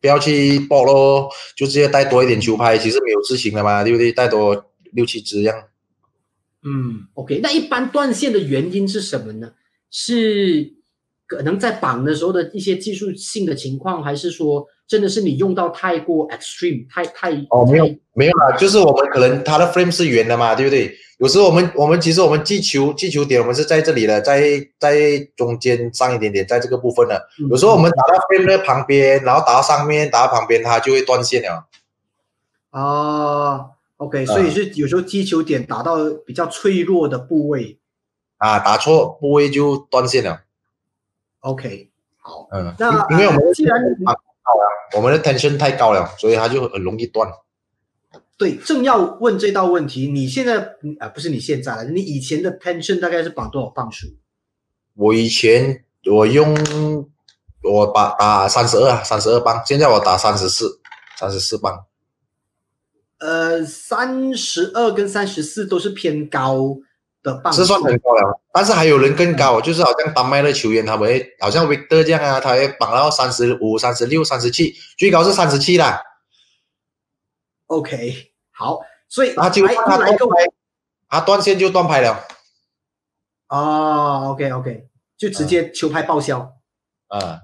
[0.00, 4.12] 不要去爆咯，就直接带多一点球拍，其实没有事情的嘛，对不对？
[4.12, 5.64] 带多六七支这样。
[6.62, 9.54] 嗯，OK，那一般断线的原因是什么呢？
[9.90, 10.75] 是
[11.26, 20.94] 可能在绑的时候的一些技术性的情况，还是说真的是你用到太过 extreme，太太哦没有没有啦，就是我们可能它的 frame 是圆的嘛，对不对？
[21.18, 24.42] 有时候我们我们其实我们击球击球点我们是在这里的，在
[24.78, 27.26] 在中间上一点点，在这个部分的。
[27.50, 31.66] 有时候我们打到 frame 的旁边，然后打到上面，打到旁边，它就会断线了。
[32.68, 35.96] 啊，OK，所以是有时候击球点打到
[36.26, 37.78] 比较脆弱的部位，
[38.36, 40.42] 啊，打错部位就断线了。
[41.46, 47.30] OK，好，嗯，那因为我们既然高了，我们的 tension 太高了，所以它就很容易断。
[48.36, 50.08] 对，正要问这道问题。
[50.08, 54.08] 你现在啊，不是你现在了，你以前的 tension 大概是绑多少磅数？
[54.94, 56.54] 我以前我用
[57.62, 60.80] 我把打三十二，三十二磅，现在我打三十四，
[61.16, 61.86] 三十四磅。
[63.18, 66.76] 呃，三十二跟三十四都是偏高
[67.52, 68.40] 是算很高了。
[68.52, 76.00] 但是还有人更高，就是好像丹麦的球员，他们会好像维德这样啊，他会绑到三十五、三十六、三十七，最高是三十七啦。
[77.66, 80.16] OK，好，所以他就他断拍，
[81.08, 82.24] 他断线就断拍了。
[83.48, 86.52] 哦，OK OK，就直接球拍报销。
[87.08, 87.40] 啊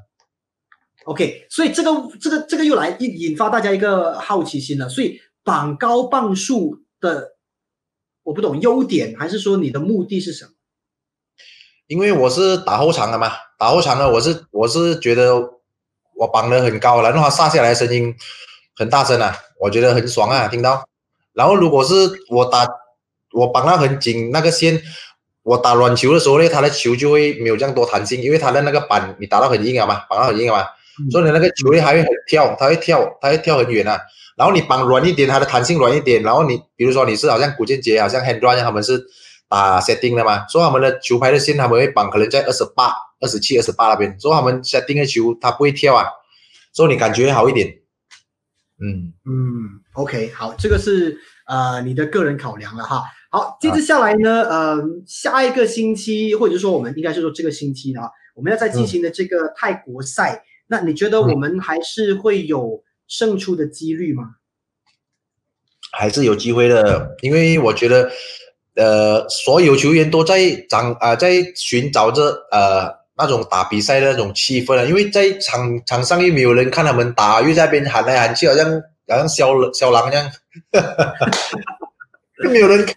[1.04, 4.88] ，OK，所以这个这个这个又来引引发大家一个好奇心了。
[4.88, 7.36] 所以绑高磅数的，
[8.22, 10.50] 我不懂优点，还是说你的目的是什么？
[11.88, 15.34] 因为我是打后场的嘛，打后场的我是我是觉得
[16.16, 18.14] 我绑的很高，然后它杀下来声音
[18.74, 19.36] 很大声啊。
[19.60, 20.88] 我觉得很爽啊，听到。
[21.34, 21.94] 然后如果是
[22.30, 22.66] 我打，
[23.32, 24.82] 我绑到很紧那个线，
[25.42, 30.66] 我打软球的时候呢，他的球就会没有这样多弹性，因为他的那个板你打到很硬了嘛，绑到很硬了嘛，
[31.10, 34.00] 所以你那个球呢还会很跳，它会跳，它会跳很远啊。
[34.36, 36.22] 然后你绑软一点，它的弹性软一点。
[36.22, 39.02] 然后你比如说你是好像古建杰，好像 hand run，他们是
[39.48, 46.06] 打 setting 的嘛，所以他们的球拍的线他们会绑可能在二十八、二十七、二十八那边，所以他们 setting 的球它不会跳啊，
[46.72, 47.68] 所以你感觉好一点。
[48.80, 51.16] 嗯嗯，OK，好，这个是
[51.46, 53.04] 呃你的个人考量了哈。
[53.30, 58.00] 好，接着下来呢，呃，下一个星期或者说我们应该是说这个星期呢，
[58.34, 62.82] 我们要再进行的这个泰国赛，那你觉得我们还是会有
[63.12, 64.36] 胜出的几率吗？
[65.92, 68.10] 还是有机会的，因为我觉得
[68.76, 73.02] 呃所有球员都在长啊在寻找着呃。
[73.14, 78.66] 那种打比赛的那种气氛啊，因为在场场上又没有人看他们打，又在边喊来喊去，好像
[79.06, 80.30] 好像小小狼一样，
[82.42, 82.96] 又没有人看，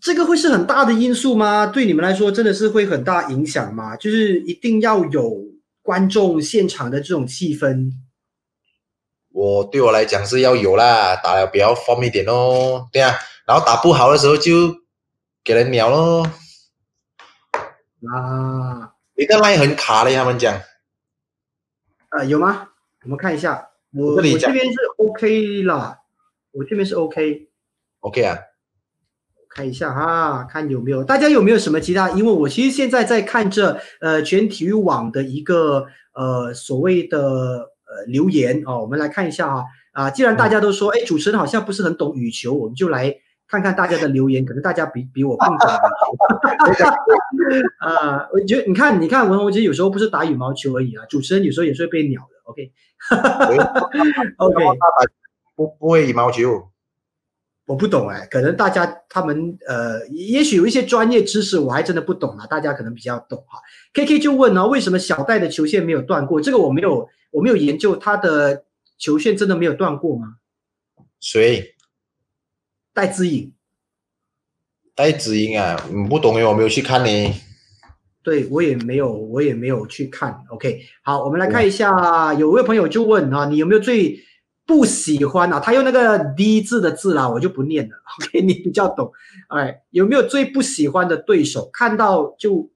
[0.00, 1.66] 这个会是很大的因素吗？
[1.66, 3.94] 对你们来说，真的是会很大影响吗？
[3.96, 5.36] 就是一定要有
[5.82, 7.92] 观众现场的这种气氛。
[9.32, 13.14] 我对我来讲是要有啦，打的比较疯一点哦，对啊，
[13.46, 14.52] 然后打不好的时候就
[15.42, 16.22] 给人秒咯。
[18.12, 20.54] 啊，你的 line 很卡嘞，他们讲。
[22.10, 22.68] 啊，有吗？
[23.04, 25.98] 我们看一下，我我这边是 OK 啦，
[26.52, 27.48] 我这边是 OK。
[28.00, 28.38] OK 啊，
[29.48, 32.10] 看一下哈，看有没有大家有没有什么其他？
[32.10, 43.14] 因为我其实现在在看这呃全体育网的一个呃所谓的呃留言哦，我们来看一下啊啊，既然大家都说哎主持人好像不是很懂羽球，我们就来。
[43.48, 45.68] 看看大家的留言，可能大家比比我更懂。
[47.80, 52.28] 啊，我觉得你看，你看文宏其实有时候不是打羽毛球而已啊，主持人有时候也是会被鸟的。
[52.48, 52.72] OK，OK，
[55.54, 56.70] 不不会羽毛球，
[57.66, 63.58] 我不懂哎，可能大家他们呃，也许有一些专业知识我还真的不懂啊，大家可能比较懂哈。
[63.92, 66.40] KK 就问呢，为什么小戴的球线没有断过？
[66.40, 68.64] 这个我没有，我没有研究他的
[68.96, 70.36] 球线真的没有断过吗？
[71.18, 71.74] 谁？
[72.94, 73.52] 戴资颖，
[74.94, 77.34] 戴资颖啊，你不懂哟，我没有去看呢。
[78.22, 80.44] 对我也没有，我也没有去看。
[80.50, 84.22] OK，好，我们来看一下，有位朋友就问啊，你有没有最
[84.64, 85.58] 不喜欢啊？
[85.58, 87.96] 他用那个 D 字的字啦，我就不念了。
[88.20, 89.10] OK，你比较懂。
[89.48, 91.68] 哎，有没有最不喜欢的对手？
[91.72, 92.70] 看到就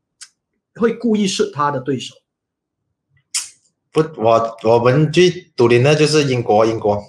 [0.75, 2.15] 会故意是他的对手？
[4.03, 7.03] 不，我我们最笃定的就是英国，英国，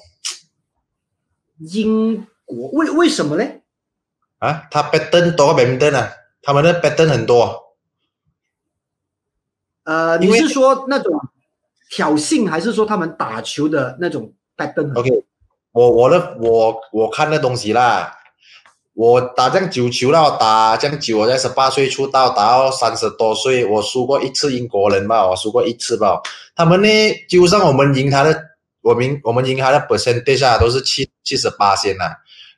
[1.60, 2.26] 英。
[2.46, 3.44] 国为为什么呢？
[4.38, 7.76] 啊，他 pattern 多个 pattern 啊，他们的 pattern 很多。
[9.84, 11.12] 呃，你是说那种
[11.90, 15.26] 挑衅，还是说他们打球的那种 pattern？OK，
[15.74, 18.17] 我我的我我看的东西啦，
[18.98, 26.20] 我打这样九球了，打这样久，我在十八岁出道，打到三十多岁，我输过一次英国人吧，我输过一次吧。
[26.56, 26.90] 他们呢，
[27.30, 28.44] 就算我们赢他的，
[28.82, 32.06] 我们我们赢他的 percentage 啊，都是七七十八先呐。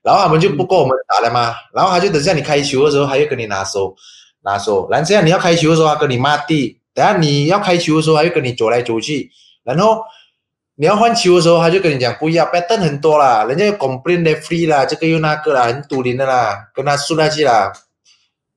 [0.01, 3.93] 然后他们就不够我们打了嘛，然后他就等下你开球的时候，他又跟你拿手，
[4.43, 4.87] 拿手。
[4.89, 9.29] 然后这样你要开球的时候，他跟你骂地；等下你要开球的时候，他就跟你走来走去。
[9.61, 10.01] 然后
[10.81, 17.69] 你要换球的时候，他就跟你讲不要，pattern 很多啦，人家 complain the free 啦，这个又那个啦，很堵人的啦，跟他说下去啦。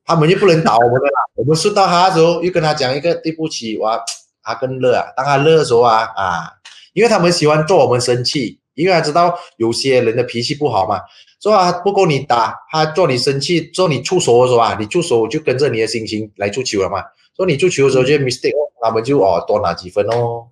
[0.05, 1.19] 他们就不能打我们的啦。
[1.35, 4.01] 我们说到他的时候，又跟他讲一个对不起，哇，
[4.41, 5.11] 他更乐啊。
[5.17, 6.49] 当他乐的时候啊啊，
[6.93, 11.01] 因为他们喜欢做我们生气，因为他知道有些人的脾气不好嘛。
[11.41, 17.03] 说啊，不够你打，他做你生气，做你出手的时候啊，你出手就跟着你的心情来出球了嘛。
[17.35, 20.47] 说你出球的时候就 mistake，他们就哦多拿几分哦。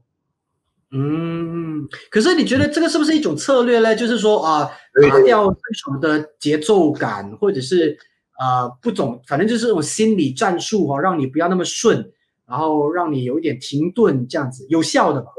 [0.93, 3.95] 嗯，可是你觉得这个是不是一种策略呢？
[3.95, 4.69] 就是说啊，
[5.09, 7.97] 打掉对手的节奏感，或者是
[8.37, 12.11] 啊不总，反正就是这种心理战术哈，让你不要那么顺，
[12.47, 15.31] 然后让你有一点停顿，这样子有效的吧？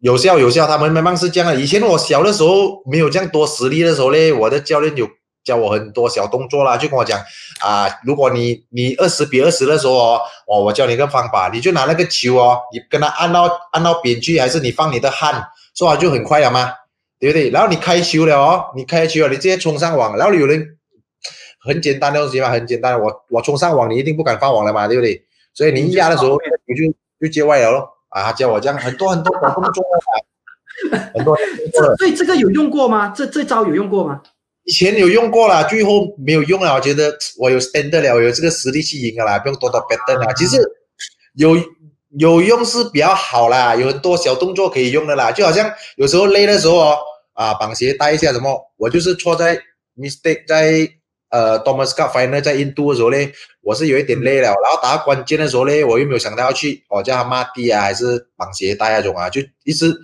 [0.00, 1.60] 有效有效，他们慢慢是这样的。
[1.60, 5.08] 以前我小的时候没有这样多实力的时候呢，我的教练有
[5.48, 7.18] 教我很多小动作啦，就跟我讲
[7.60, 15.42] 啊，如果你你二十比二十的时候哦，哦，我教你一个方法，你就拿那个球哦，你跟他按到按到边去，还是你放你的汗，
[15.74, 16.70] 说话就很快了吗？
[17.18, 17.48] 对不对？
[17.48, 20.76] 然后你开球了哦，你开球了，你直接冲上网，然后有人
[21.60, 25.24] 很简单的东西嘛，很简单，我我冲上网，你一定不敢放网了嘛，对不对？
[25.54, 26.36] 所以你一压的时候，
[26.66, 27.88] 你就就接外了咯。
[28.10, 29.82] 啊，教我这样很多很多小动作
[30.92, 31.36] 啊，很多。
[31.98, 33.12] 所以这个有用过吗？
[33.14, 34.22] 这这招有用过吗？
[34.68, 36.74] 以前有用过了，最后没有用了。
[36.74, 40.32] 我觉得我有 stand 了，我有这个实力去赢了啦，不用多多 bet 啦。
[40.34, 40.58] 其实
[41.36, 41.56] 有
[42.18, 45.32] 有用是比较好啦，有很多小动作可以用的啦。
[45.32, 46.98] 就好像有时候累的时候哦，
[47.32, 49.58] 啊，绑鞋带一下什么，我就是错在
[49.96, 50.88] mistake 在。
[51.30, 53.18] 呃，Thomas Cup final 在印度的时候呢，
[53.60, 59.94] 我是有一点累了，然后打到关键的时候呢，我又没有想到要去，哦叫他骂地啊，还是绑鞋带那种啊，就一直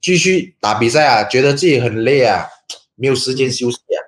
[0.00, 2.48] 继续打比赛啊，觉得自己很累啊，
[2.94, 4.00] 没有时间休息啊。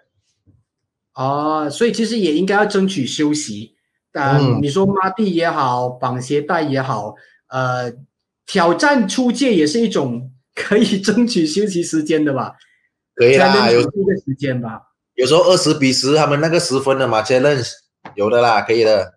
[1.15, 3.77] 哦，所以其实也应该要争取休息。
[4.13, 7.15] 嗯，你说抹地也好，绑鞋带也好，
[7.49, 7.93] 呃，
[8.47, 12.55] 挑战出界也是一种 可以争取休息时间的吧？
[13.15, 14.83] 可以啦，有这个时间吧。
[15.15, 17.71] 有时候二十比十，他们那个十分的嘛，challenge
[18.15, 19.15] 有的啦，可以的。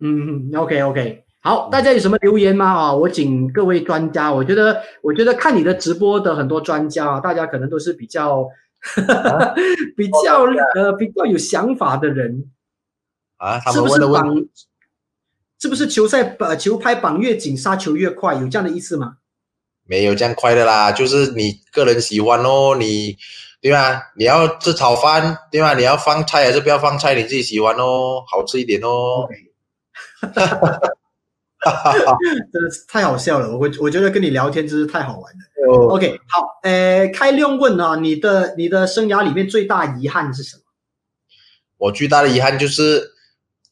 [0.00, 2.66] 嗯，OK OK，好，大家有什么留言吗？
[2.70, 8.46] 啊，我请各位专家，我觉得，我觉得看你的直播的很多专家啊，大家可能都是比较
[9.96, 12.50] 比较呃比较有想法的人
[13.36, 13.60] 啊。
[13.60, 14.46] 是不是绑？
[15.58, 18.34] 是不是球赛呃球拍绑越紧，杀球越快？
[18.34, 19.16] 有这样的意思吗？
[19.84, 23.16] 没有这样快的啦，就是你个人喜欢哦，你。
[23.58, 24.12] 对吧？
[24.16, 25.74] 你要吃炒饭，对吧？
[25.74, 27.14] 你要放菜还是不要放菜？
[27.16, 29.26] 你自己喜欢哦，好吃一点哦。
[32.52, 35.88] 真的是太好笑了，我我觉得跟你聊天真是太好玩了。
[35.88, 40.62] OK，好，呃，开亮问啊，你的你的生涯里面最大遗憾是什么？
[41.78, 43.12] 我最大的遗憾就是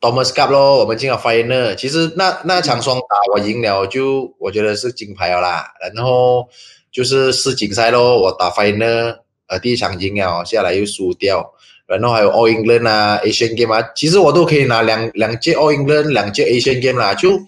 [0.01, 5.73] Thomas Cup 咯，我们进了 Final，其实那那场双打我赢了，就我觉得是金牌了啦。
[5.95, 6.49] 然后
[6.91, 9.19] 就是世锦赛咯，我打 Final。
[9.47, 11.54] 呃，第一场赢了，下来又输掉，
[11.87, 17.39] 然后还有 All England 啊，Asian Game 啊，其实我都可以拿两两届 All England，两届 Asian Game 啦，就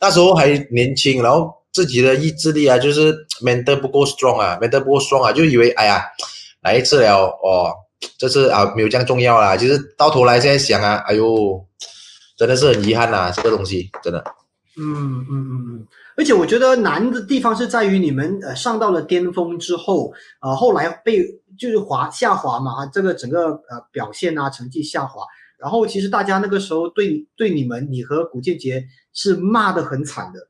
[0.00, 6.04] 那时候还年轻，然后自己的意志力啊，就是 mental 不够 strong 啊，mental 不够 strong 啊，就以为哎呀，
[6.62, 7.72] 来一次了哦，
[8.18, 11.64] 这次啊没有这样重要啦，其实到头来现在想啊，哎呦，
[12.36, 14.22] 真的是很遗憾呐，这个东西真的。
[14.78, 15.86] 嗯嗯嗯嗯。
[16.18, 21.22] 而且我觉得难的地方是在于你们呃上到了巅峰之后，呃后来被
[21.58, 25.22] 就是滑下滑嘛，这个整个呃表现啊成绩下滑，
[25.58, 30.48] 然后其实大家那个时候对对你们你和古建杰是骂的很惨的，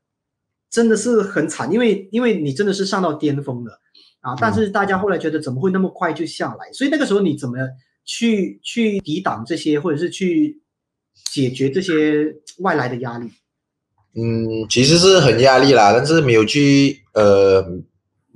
[0.69, 3.79] 真的是很惨，因为因为你真的是上到巅峰了
[4.21, 7.57] 啊，但是大家后来觉得怎么会那么快就下来，所以那个时候你怎么
[8.03, 10.61] 去去抵挡这些，或者是去
[11.31, 13.29] 解决这些外来的压力？
[14.15, 17.63] 嗯，其实是很压力啦，但是没有去呃，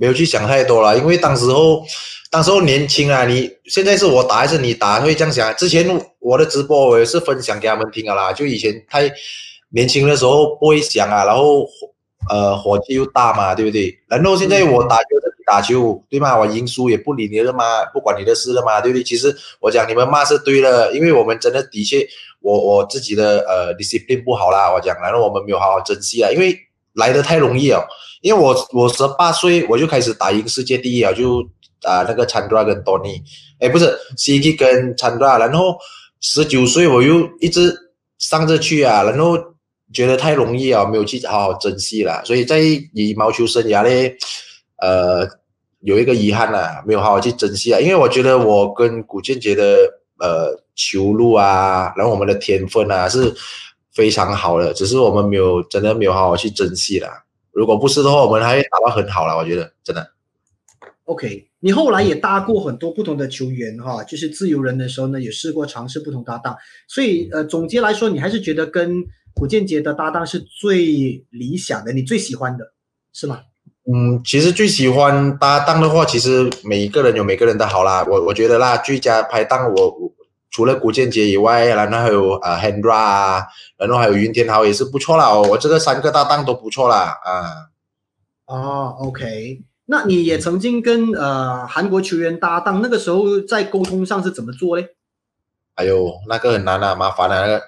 [0.02, 1.86] 没有去想太多啦，因为当时候，
[2.32, 5.56] 当时候年轻啊，你现在是我打还是你打，会这样想。
[5.56, 5.88] 之前
[6.18, 9.08] 我的直播我也是分享给他们听的啦，就以前太
[9.70, 11.68] 年轻的时候不会想啊，然后
[12.32, 13.95] 呃火气又大嘛，对不对？
[14.08, 15.04] 然后现在我打球
[15.45, 16.36] 打球，对吗？
[16.36, 19.04] 我赢输也不理你了嘛，不管你的事了嘛，对不对？
[19.04, 22.08] 其实我讲你们骂是对的，因为我们真的的确。
[22.39, 26.58] 我我自己的呃 discipline 不好啦，我讲，然后我们没有好好珍惜啊，因为
[26.93, 27.88] 来的太容易了。
[28.22, 31.41] 因为我我十八岁我就开始打赢世界第一啊，就
[31.84, 33.22] 啊那个 Chandra 跟 Tony，
[33.59, 35.78] 哎不是 C K 跟 Chandra，然后
[36.19, 37.76] 十九岁我又一直
[38.17, 39.38] 上着去啊，然后
[39.93, 44.15] 觉得太容易啊，没有去好好珍惜了，所以在羽毛球生涯呢，
[44.78, 45.28] 呃
[45.82, 49.76] 有一个遗憾呐，没有好好去珍惜啊，因为我觉得我跟古建杰的
[50.19, 50.61] 呃。
[50.74, 53.32] 球路啊，然后我们的天分啊，是
[53.93, 57.07] 非常好的，只是我们没有真的没有好好去珍惜了。
[57.52, 59.38] 如果不是的话，我们还会打到很好了。
[59.38, 60.12] 我觉得真的。
[61.06, 66.56] OK，你后来也搭过很多不同的球员哈，就是自由人的时候呢，也试过尝试不同搭档。
[66.88, 72.74] 所以呃，总结来说，你还是觉得跟古建杰的搭档是最理想的，你最喜欢的
[73.12, 73.41] 是吗？
[73.91, 78.06] 嗯，其实最喜欢搭档的话，其实每一个人有每个人的好啦。
[78.10, 80.12] 我我觉得啦，最佳拍档我。
[80.52, 83.47] 除了古建杰以外，然后还有啊 Hendra 啊，
[83.78, 85.30] 然后还有云天豪也是不错啦。
[85.30, 87.72] 哦，我这个三个搭档都不错啦啊。
[88.45, 94.89] 哦，OK，那你也曾经跟呃韩国球员搭档，那个时候在沟通上是怎么做嘞？
[95.76, 97.64] 哎呦，那个很难啊，麻烦啊，那个，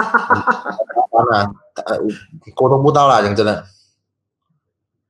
[0.00, 0.40] 麻
[1.10, 1.54] 烦啊，
[1.84, 1.98] 呃，
[2.54, 3.66] 沟通不到啦，讲真的，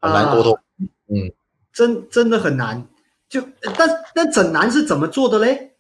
[0.01, 0.59] 很难沟通。
[1.07, 1.31] 嗯，
[1.73, 2.85] 真真的很难。
[3.29, 3.41] 就
[3.77, 5.74] 但但整难是怎么做的嘞？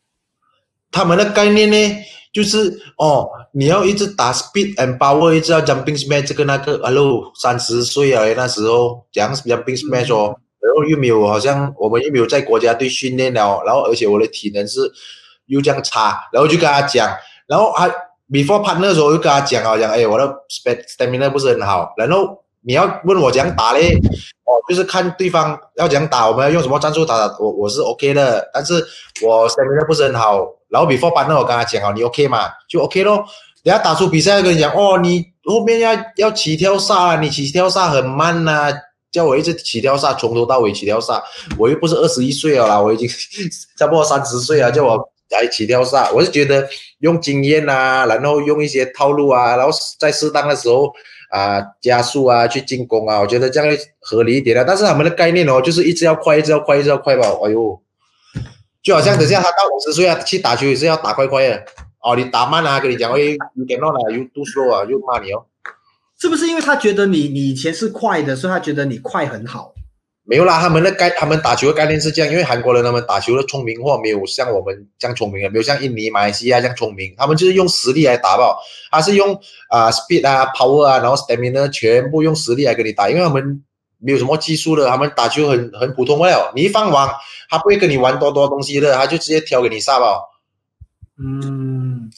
[0.94, 6.78] 他们的概念呢，就是哦，你要一直打 speed and power，一直要 jumping smash 这个那个。
[6.78, 14.88] Hello，三十岁啊，那时候讲 jumping smash 哦，然后又没有，好像我们又没有在国家队训练了，然后而且我的体能是
[15.46, 17.10] 又这样差，然后就跟他讲，
[17.48, 17.88] 然后还
[18.30, 20.32] before part 那时候又跟他讲啊，讲哎，我的
[20.96, 23.98] stamina 不是很好，然后你要问我怎样打嘞？
[24.44, 28.74] 哦，就是看对方要怎样打，我们要用什么战术打，我我是 OK 的，但是
[29.26, 30.46] 我 stamina 不是很好。
[30.74, 33.24] 然后 before 班呢，我跟他讲哦，你 OK 嘛，就 OK 咯。
[33.62, 38.72] 等下打出比赛，跟你讲哦，你后面要要起跳杀，你起跳杀很慢呐，
[39.12, 41.22] 叫我一直起跳杀，从头到尾起跳杀。
[41.56, 43.08] 我又不是二十一岁了啦，我已经
[43.78, 44.98] 差不多三十岁啊，叫我
[45.30, 46.10] 来 起跳杀。
[46.10, 46.68] 我是觉得
[46.98, 49.70] 用经验啊，然后用一些套路啊，然后
[50.00, 50.92] 在适当的时候
[51.30, 54.64] 啊加速啊去进攻啊，我觉得这样合理一点的。
[54.64, 57.28] 但是他们的概念哦，就是一直要快，一直要快，一直要快吧。
[57.44, 57.80] 哎呦！
[58.84, 61.64] 就好像等下他到五十岁啊，去打球也是要打快快的
[62.02, 62.14] 哦。
[62.14, 63.18] 你打慢啊，跟你讲，哎，
[63.54, 65.46] 有点乱了，又 do slow 啊，又骂你哦。
[66.20, 69.72] 是不是因为他觉得你你以前是快的，所以他觉得你快很好？
[70.26, 78.58] 没有啦，他们的概他们打球的概念是这样，因为韩国人他们打球的聪明或没有像我们这样聪明的，没有像印尼、马来西亚这样聪明，他们就是用实力来打爆，
[78.90, 79.34] 他是用
[79.70, 83.64] 啊 speed 啊 power 啊，然后 stamina 全部用实力来跟你打，因为他们。
[84.04, 86.52] 没有什么技术的，他们打球很很普通了。
[86.54, 87.10] 你一放网，
[87.48, 90.20] 他不会跟你玩多多东西的，他就直接挑给你杀吧。
[91.16, 92.10] 嗯，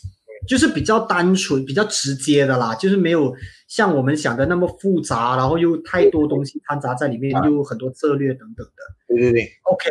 [0.49, 3.32] 就是比较单纯、比较直接的啦，就是没有
[3.68, 8.72] 像我们想的那么复杂，然后又太多东西掺杂在里面，又很多策略等等的。
[9.07, 9.91] 对对对，OK，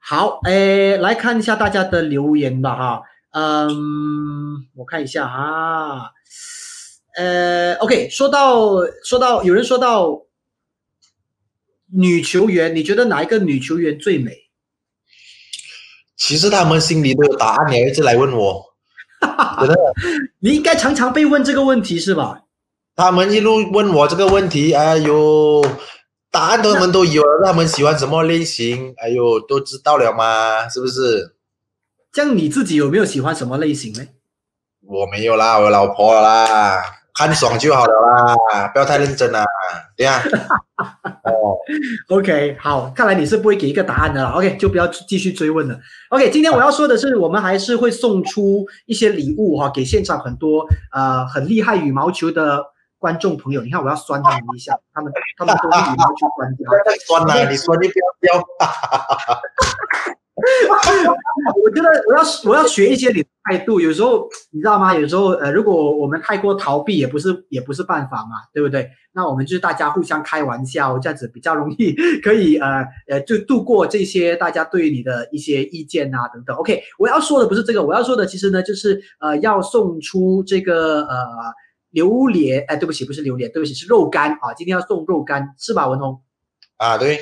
[0.00, 3.02] 好，诶，来看一下大家的留言吧，哈，
[3.32, 3.70] 嗯，
[4.74, 6.10] 我看一下啊，
[7.16, 8.72] 呃，OK，说到
[9.04, 10.20] 说到有人说到。
[11.94, 14.32] 女球员，你觉得哪一个女球员最美？
[16.16, 18.64] 其实他们心里都有答案，你一直来问我，
[19.20, 19.76] 真的，
[20.38, 22.42] 你应该常常被问这个问题是吧？
[22.94, 25.64] 他们一路问我这个问题，哎呦，
[26.30, 30.68] 答案他们都有了，他们喜欢什么类型，哎呦，都知道了吗？
[30.68, 31.34] 是不是？
[32.12, 34.06] 这样你自己有没有喜欢什么类型呢？
[34.82, 36.82] 我没有啦，我有老婆啦。
[37.14, 39.44] 看爽就好了啦，不要太认真啦，
[39.96, 40.22] 对呀。
[41.24, 41.56] 哦
[42.08, 44.30] ，OK，好，看来你是不会给一个答案的了。
[44.30, 45.78] OK，就不要继续追问了。
[46.08, 52.64] OK，今天我要说的是，我们还是会送出一些礼物哈，给现场很多呃很厉害羽毛球的
[52.98, 53.60] 观众朋友。
[53.62, 56.64] 你看，我要酸他们一下，他们他们都是羽毛球专家。
[57.06, 58.42] 酸啊，你酸你不要飙。
[61.62, 64.94] 我觉得我要我要学一些你的态度，有时候你知道吗？
[64.96, 68.90] 有时候呃，如果我们太过逃避，也不是也不是办法嘛，对不对？
[69.12, 76.56] 那我们就是大家互相开玩笑，这样子比较容易可以呃呃就度过这些大家对你的一些意见啊等等。
[76.56, 81.18] OK，我要说的不是这个，我要说的其实呢就是呃要送出这个呃
[81.90, 86.22] 榴莲，哎，对不起，不是榴莲，对不起，是肉干啊，今天要送肉干是吧，文红？
[86.78, 87.20] 啊，对。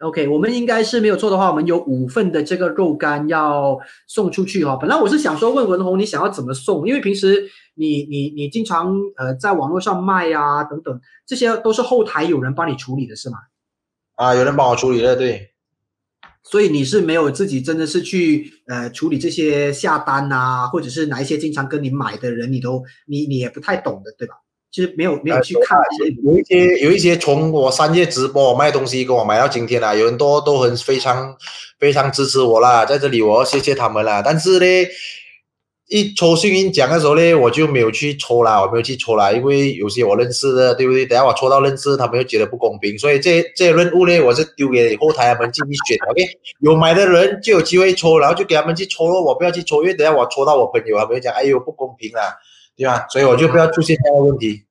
[0.00, 4.76] OK，我们应该是没有错的话，我们有五份的这个肉干要送出去哈。
[4.76, 6.86] 本来我是想说问文红，你想要怎么送？
[6.86, 13.38] 因为平时你你你经常呃在网络上卖啊等等，这些都是后台有人帮你处理的是吗？
[14.16, 15.52] 啊，有人帮我处理的，对。
[16.44, 24.34] 所以你是没有自己真的是去呃处理这些下单啊，或者是哪一些经常跟你买的人，你都你你也不太懂的，对吧？
[24.76, 25.78] 其实没有没有去看，
[26.22, 31.34] 有一些有一些从我三月直播卖东西，跟我买到今天啊，有很多都很非常
[31.78, 34.20] 非常支持我啦，在这里我要谢谢他们啦。
[34.22, 34.66] 但是呢，
[35.88, 41.06] 一抽幸运奖的时候呢，我就没有去抽啦，我没有去抽啦，因为有些我认识的，对不对？
[41.06, 46.22] 等下我抽到认识，他们又觉得不公平，所以这这些任务呢，我是丢给后台他们进去选，OK？
[46.60, 52.36] 有买的人就有机会抽，然后就给他们去抽咯，我不要去抽，因为等下我抽到我朋友，他们讲，哎呦不公平啦。
[52.78, 53.06] 对吧？
[53.08, 54.65] 所以我就不要出现这样的问题。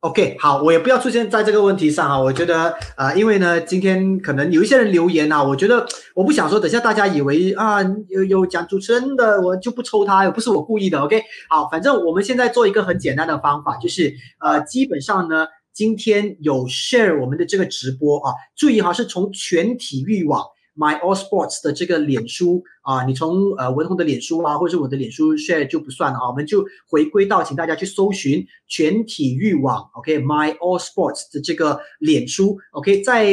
[0.00, 2.18] OK，好，我也不要出现在这个问题上啊。
[2.18, 10.98] 我觉得啊，因为呢，今天可能有一些人留言啊，我觉得我不想说，等下大家以为啊，有有讲主持人的，我就不抽他，又不是我故意的。
[11.00, 20.42] OK，好，反正我们现在做一个很简单的方法，就是呃，基本上呢，今天有 share 我们的这个直播啊，注意哈，是从全体育网。
[20.80, 33.26] My All Sports 的这个脸书啊，你从呃文宏的脸书啊，或者是我的脸书 share 就不算了啊，我们就回归到，请大家去搜寻全体育网，OK，My All Sports 的这个脸书，OK，在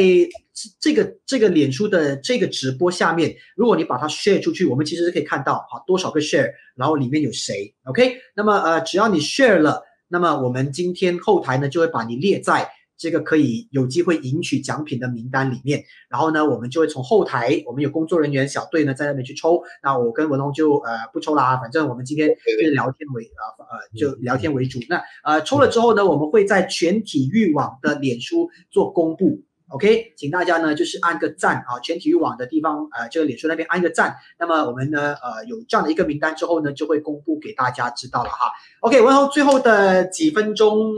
[0.78, 12.68] 这个这个脸书的这个直播下面，如果你把它 share 出去，我们其实是可以看到啊多少个 share，然后里面有谁，OK，那么呃只要你 share 了，那么我们今天后台呢就会把你列在。
[12.98, 19.62] 这个可以有机会赢取奖品的名单里面，然后呢，我们就会从后台，我们有工作人员小队呢在那边去抽。
[19.84, 24.80] 那我跟文龙就呃不抽啦，反正我们今天就是聊天为呃呃就聊天为主。
[24.88, 34.16] 那呃抽了之后呢，我们会在全体育网的脸书做公布，OK，请大家呢就是按个赞啊，全体育网的地方呃这个脸书那边按个赞。
[34.40, 38.50] 那么我们呢呃有这样的一个名单之后呢，就会公布给大家知道了哈。
[38.80, 40.90] OK，文龙最后的几分钟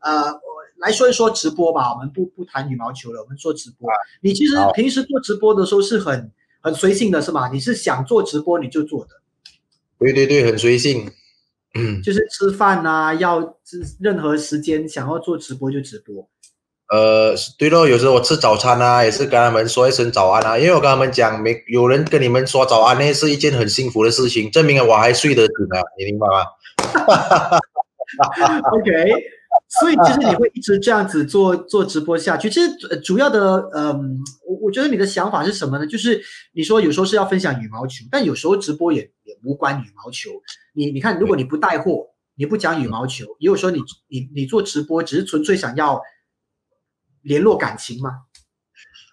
[0.00, 0.38] 呃。
[0.78, 3.88] 来说一说直播吧，我们不不谈羽毛球了，我们说直播。
[4.20, 7.48] 你其实平时做直播的时候是很很随性的，是吗？
[7.52, 9.10] 你是想做直播你就做的。
[9.98, 11.10] 对对对，很随性。
[11.74, 13.56] 嗯，就是吃饭呐，要
[14.00, 16.28] 任何时间想要做直播就直播。
[16.88, 26.46] 呃，对咯，有时候我吃早餐啊，也是跟他们说一声早安啊，因为我跟他们讲，没有人跟你们说早安，那是一件很幸福的事情，证明了我还睡得醒啊，你明白吗？
[28.72, 29.35] OK。
[29.68, 32.48] 所以就是你会一直这样子做做直播下去。
[32.48, 35.86] 其实主要的，嗯，我我觉得你的想法是什么呢？
[35.86, 40.30] 就是你说有时候是要分享羽毛球，但有时候直播也也无关羽毛球。
[40.72, 42.06] 你你看，如果你不带货，
[42.36, 46.00] 你不讲羽毛球，也有时候你你你做直播只是纯粹想要
[47.22, 48.10] 联络感情吗？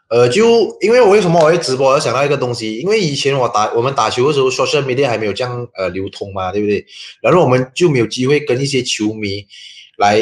[0.09, 6.85] 呃，就因为我为什么我会直播，我想到一个东西，因为以前我打我们打球的时候，social media 还没有这样呃流通嘛，对不对？
[7.23, 9.47] 然后我们就没有机会跟一些球迷。
[9.97, 10.19] 来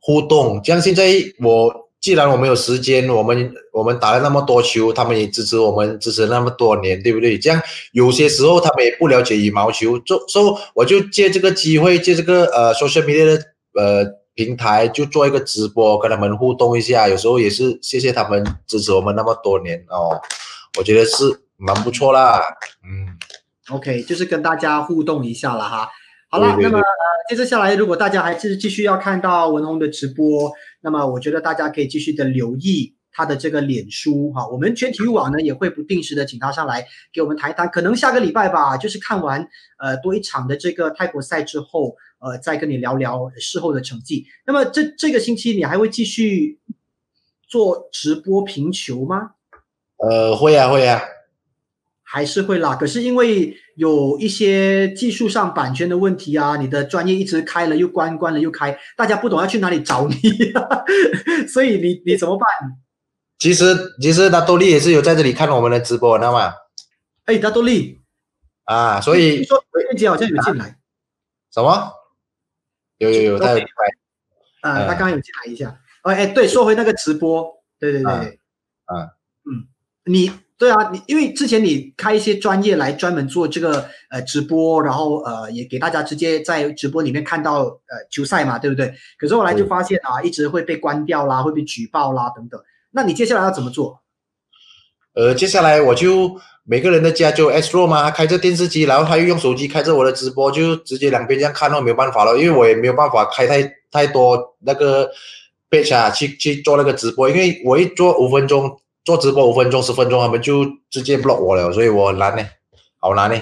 [0.00, 7.38] 互动，像现在我既然我们有时间，我们我们打了那么多球，他们也支持我们支持那么多年，对不对？
[7.38, 13.44] 这样有些时候他们也不了解羽毛球，就说我就借这个机会，借这个呃 social media 的
[13.74, 14.04] 呃
[14.34, 17.06] 平台，就做一个直播，跟他们互动一下。
[17.08, 20.20] 有时候也是谢谢他们支持我们那么多年哦，
[20.76, 21.24] 我觉得是
[21.56, 22.42] 蛮不错啦。
[22.82, 23.14] 嗯
[23.70, 25.88] ，OK，就是跟大家互动一下了哈。
[26.32, 26.84] 好了，那么呃，
[27.28, 34.48] 接着下来，如果大家还是继续要看到文红的直播，那么我觉得大家可以继续的留意他的这个脸书哈。
[34.48, 39.46] 我们全体育网呢也会不定时的请他上来给我们谈一谈，可能下个礼拜吧，就是看完
[39.78, 44.24] 呃多一场的这个泰国赛之后，呃，再跟你聊聊事后的成绩。
[44.46, 46.58] 那么这这个星期你还会继续
[47.46, 49.32] 做直播评球吗？
[49.98, 51.02] 呃，会啊，会啊。
[52.02, 60.14] 还是会啦，可是因为有一些技术上版权的问题啊，你的专业一直开了又关，关了又开，大家不懂要去哪里找你，
[61.48, 62.46] 所以你你怎么办？
[63.38, 66.52] 其实其实大多利也是有在这里看我们的直播，知道吗？
[67.24, 68.00] 哎，大多利
[68.64, 70.76] 啊，所以你说文杰好像有进来，
[71.52, 71.92] 什么？
[72.98, 75.80] 有有有，他有进来，啊，他刚刚有进来一下。
[76.02, 78.10] 哎哎，对，说回那个直播，对对对，
[78.84, 79.10] 啊，
[79.44, 79.66] 嗯，
[80.04, 80.30] 你。
[80.62, 88.94] 对啊，你因为之前你开一些专业来专门做这个呃直播，然后呃也给大家直接在直播里面看到呃球赛嘛，对不对？
[89.18, 92.62] 可是后来就发现啊，一直会被关掉啦，会被举报啦等等。
[92.92, 94.02] 那你接下来要怎么做？
[95.14, 96.30] 呃，接下来我就
[96.62, 105.10] 每个人的家就 S r o 嘛，开着电视机，然后他又用手机开着我的直播，就直接两边这样看咯，没有办法了，因为我也没有办法开太太多那个
[105.68, 108.78] batch 啊，去去做那个直播，因为我一做五分钟。
[109.04, 112.44] 做直播五分钟十分钟，他们就直接 block 我了，所以我难呢，
[112.98, 113.40] 好难呢。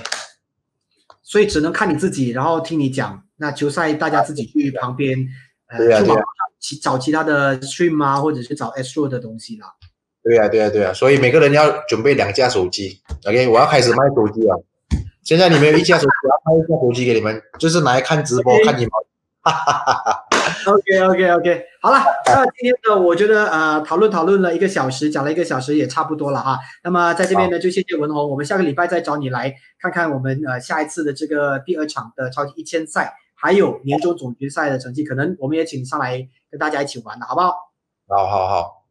[1.22, 3.22] 所以只能看你自己，然后听你讲。
[3.36, 5.16] 那球赛大家自己去旁边，
[5.68, 6.10] 呃，去
[6.58, 9.66] 其找其他的 stream 啊，或者是找 Astro 的东西啦。
[10.22, 10.92] 对呀，对呀，对呀。
[10.92, 13.00] 所以每个人要准备两架手机。
[13.26, 14.62] OK，我要开始卖手机了。
[15.22, 18.90] 现在你们有一架手机，我要卖一架手机给你们，就是拿来看直播、 看你们。
[19.42, 20.26] 哈哈哈哈
[20.66, 26.58] OK OK OK，好了，那今天呢，我觉得呃，讨论讨论了一个小时，讲了一个小时也差不多了哈。
[26.84, 37.54] 那么在这边呢，就谢谢文宏，我们下个礼拜再找你来看看我们呃下一次的这个第二场的超级一千赛，还有年终总决赛的成绩，可能我们也请你上来跟大家一起玩的好不好？
[38.08, 38.84] 好好好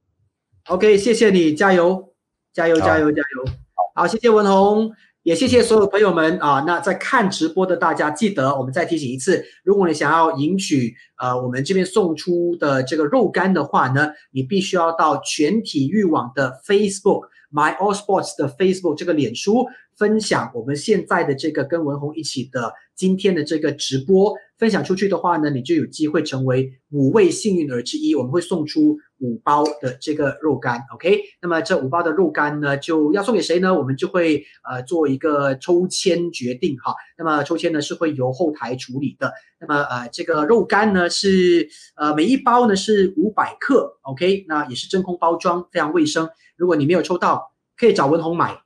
[0.70, 2.14] ，OK，谢谢你，加油，
[2.54, 3.52] 加油，加油，加油，
[3.94, 4.92] 好，谢谢文宏。
[5.30, 6.64] 也谢谢所有朋友们啊！
[6.66, 19.68] 那在看直播的大家，记得我们再提醒一次，如果你想要赢取呃我们这边送出的这个肉干的话呢，你必须要到全体育网的 Facebook My All Sports 的 Facebook 这个脸书。
[19.96, 28.14] 分享我们现在的这个跟文红一起的今天的这个直播分享出去的话呢，你就有机会成为五位幸运儿之一。
[28.14, 31.22] 我们会送出五包的这个肉干，OK？
[31.42, 33.74] 那么这五包的肉干呢，就要送给谁呢？
[33.74, 36.94] 我们就会呃做一个抽签决定哈。
[37.18, 39.32] 那么抽签呢是会由后台处理的。
[39.62, 44.44] 那么呃这个肉干呢是呃每一包呢是五百克，OK？
[44.50, 46.30] 那也是真空包装，非常卫生。
[46.58, 48.62] 如果你没有抽到，可以找文红买。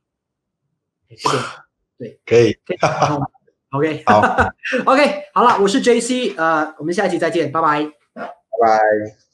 [1.07, 1.29] 谢谢，
[1.99, 2.57] 对，可以
[3.73, 4.21] ，OK，好，
[4.85, 8.23] OK，好了，我是 JC，呃，我们下一集再见，拜拜，拜
[8.61, 9.32] 拜。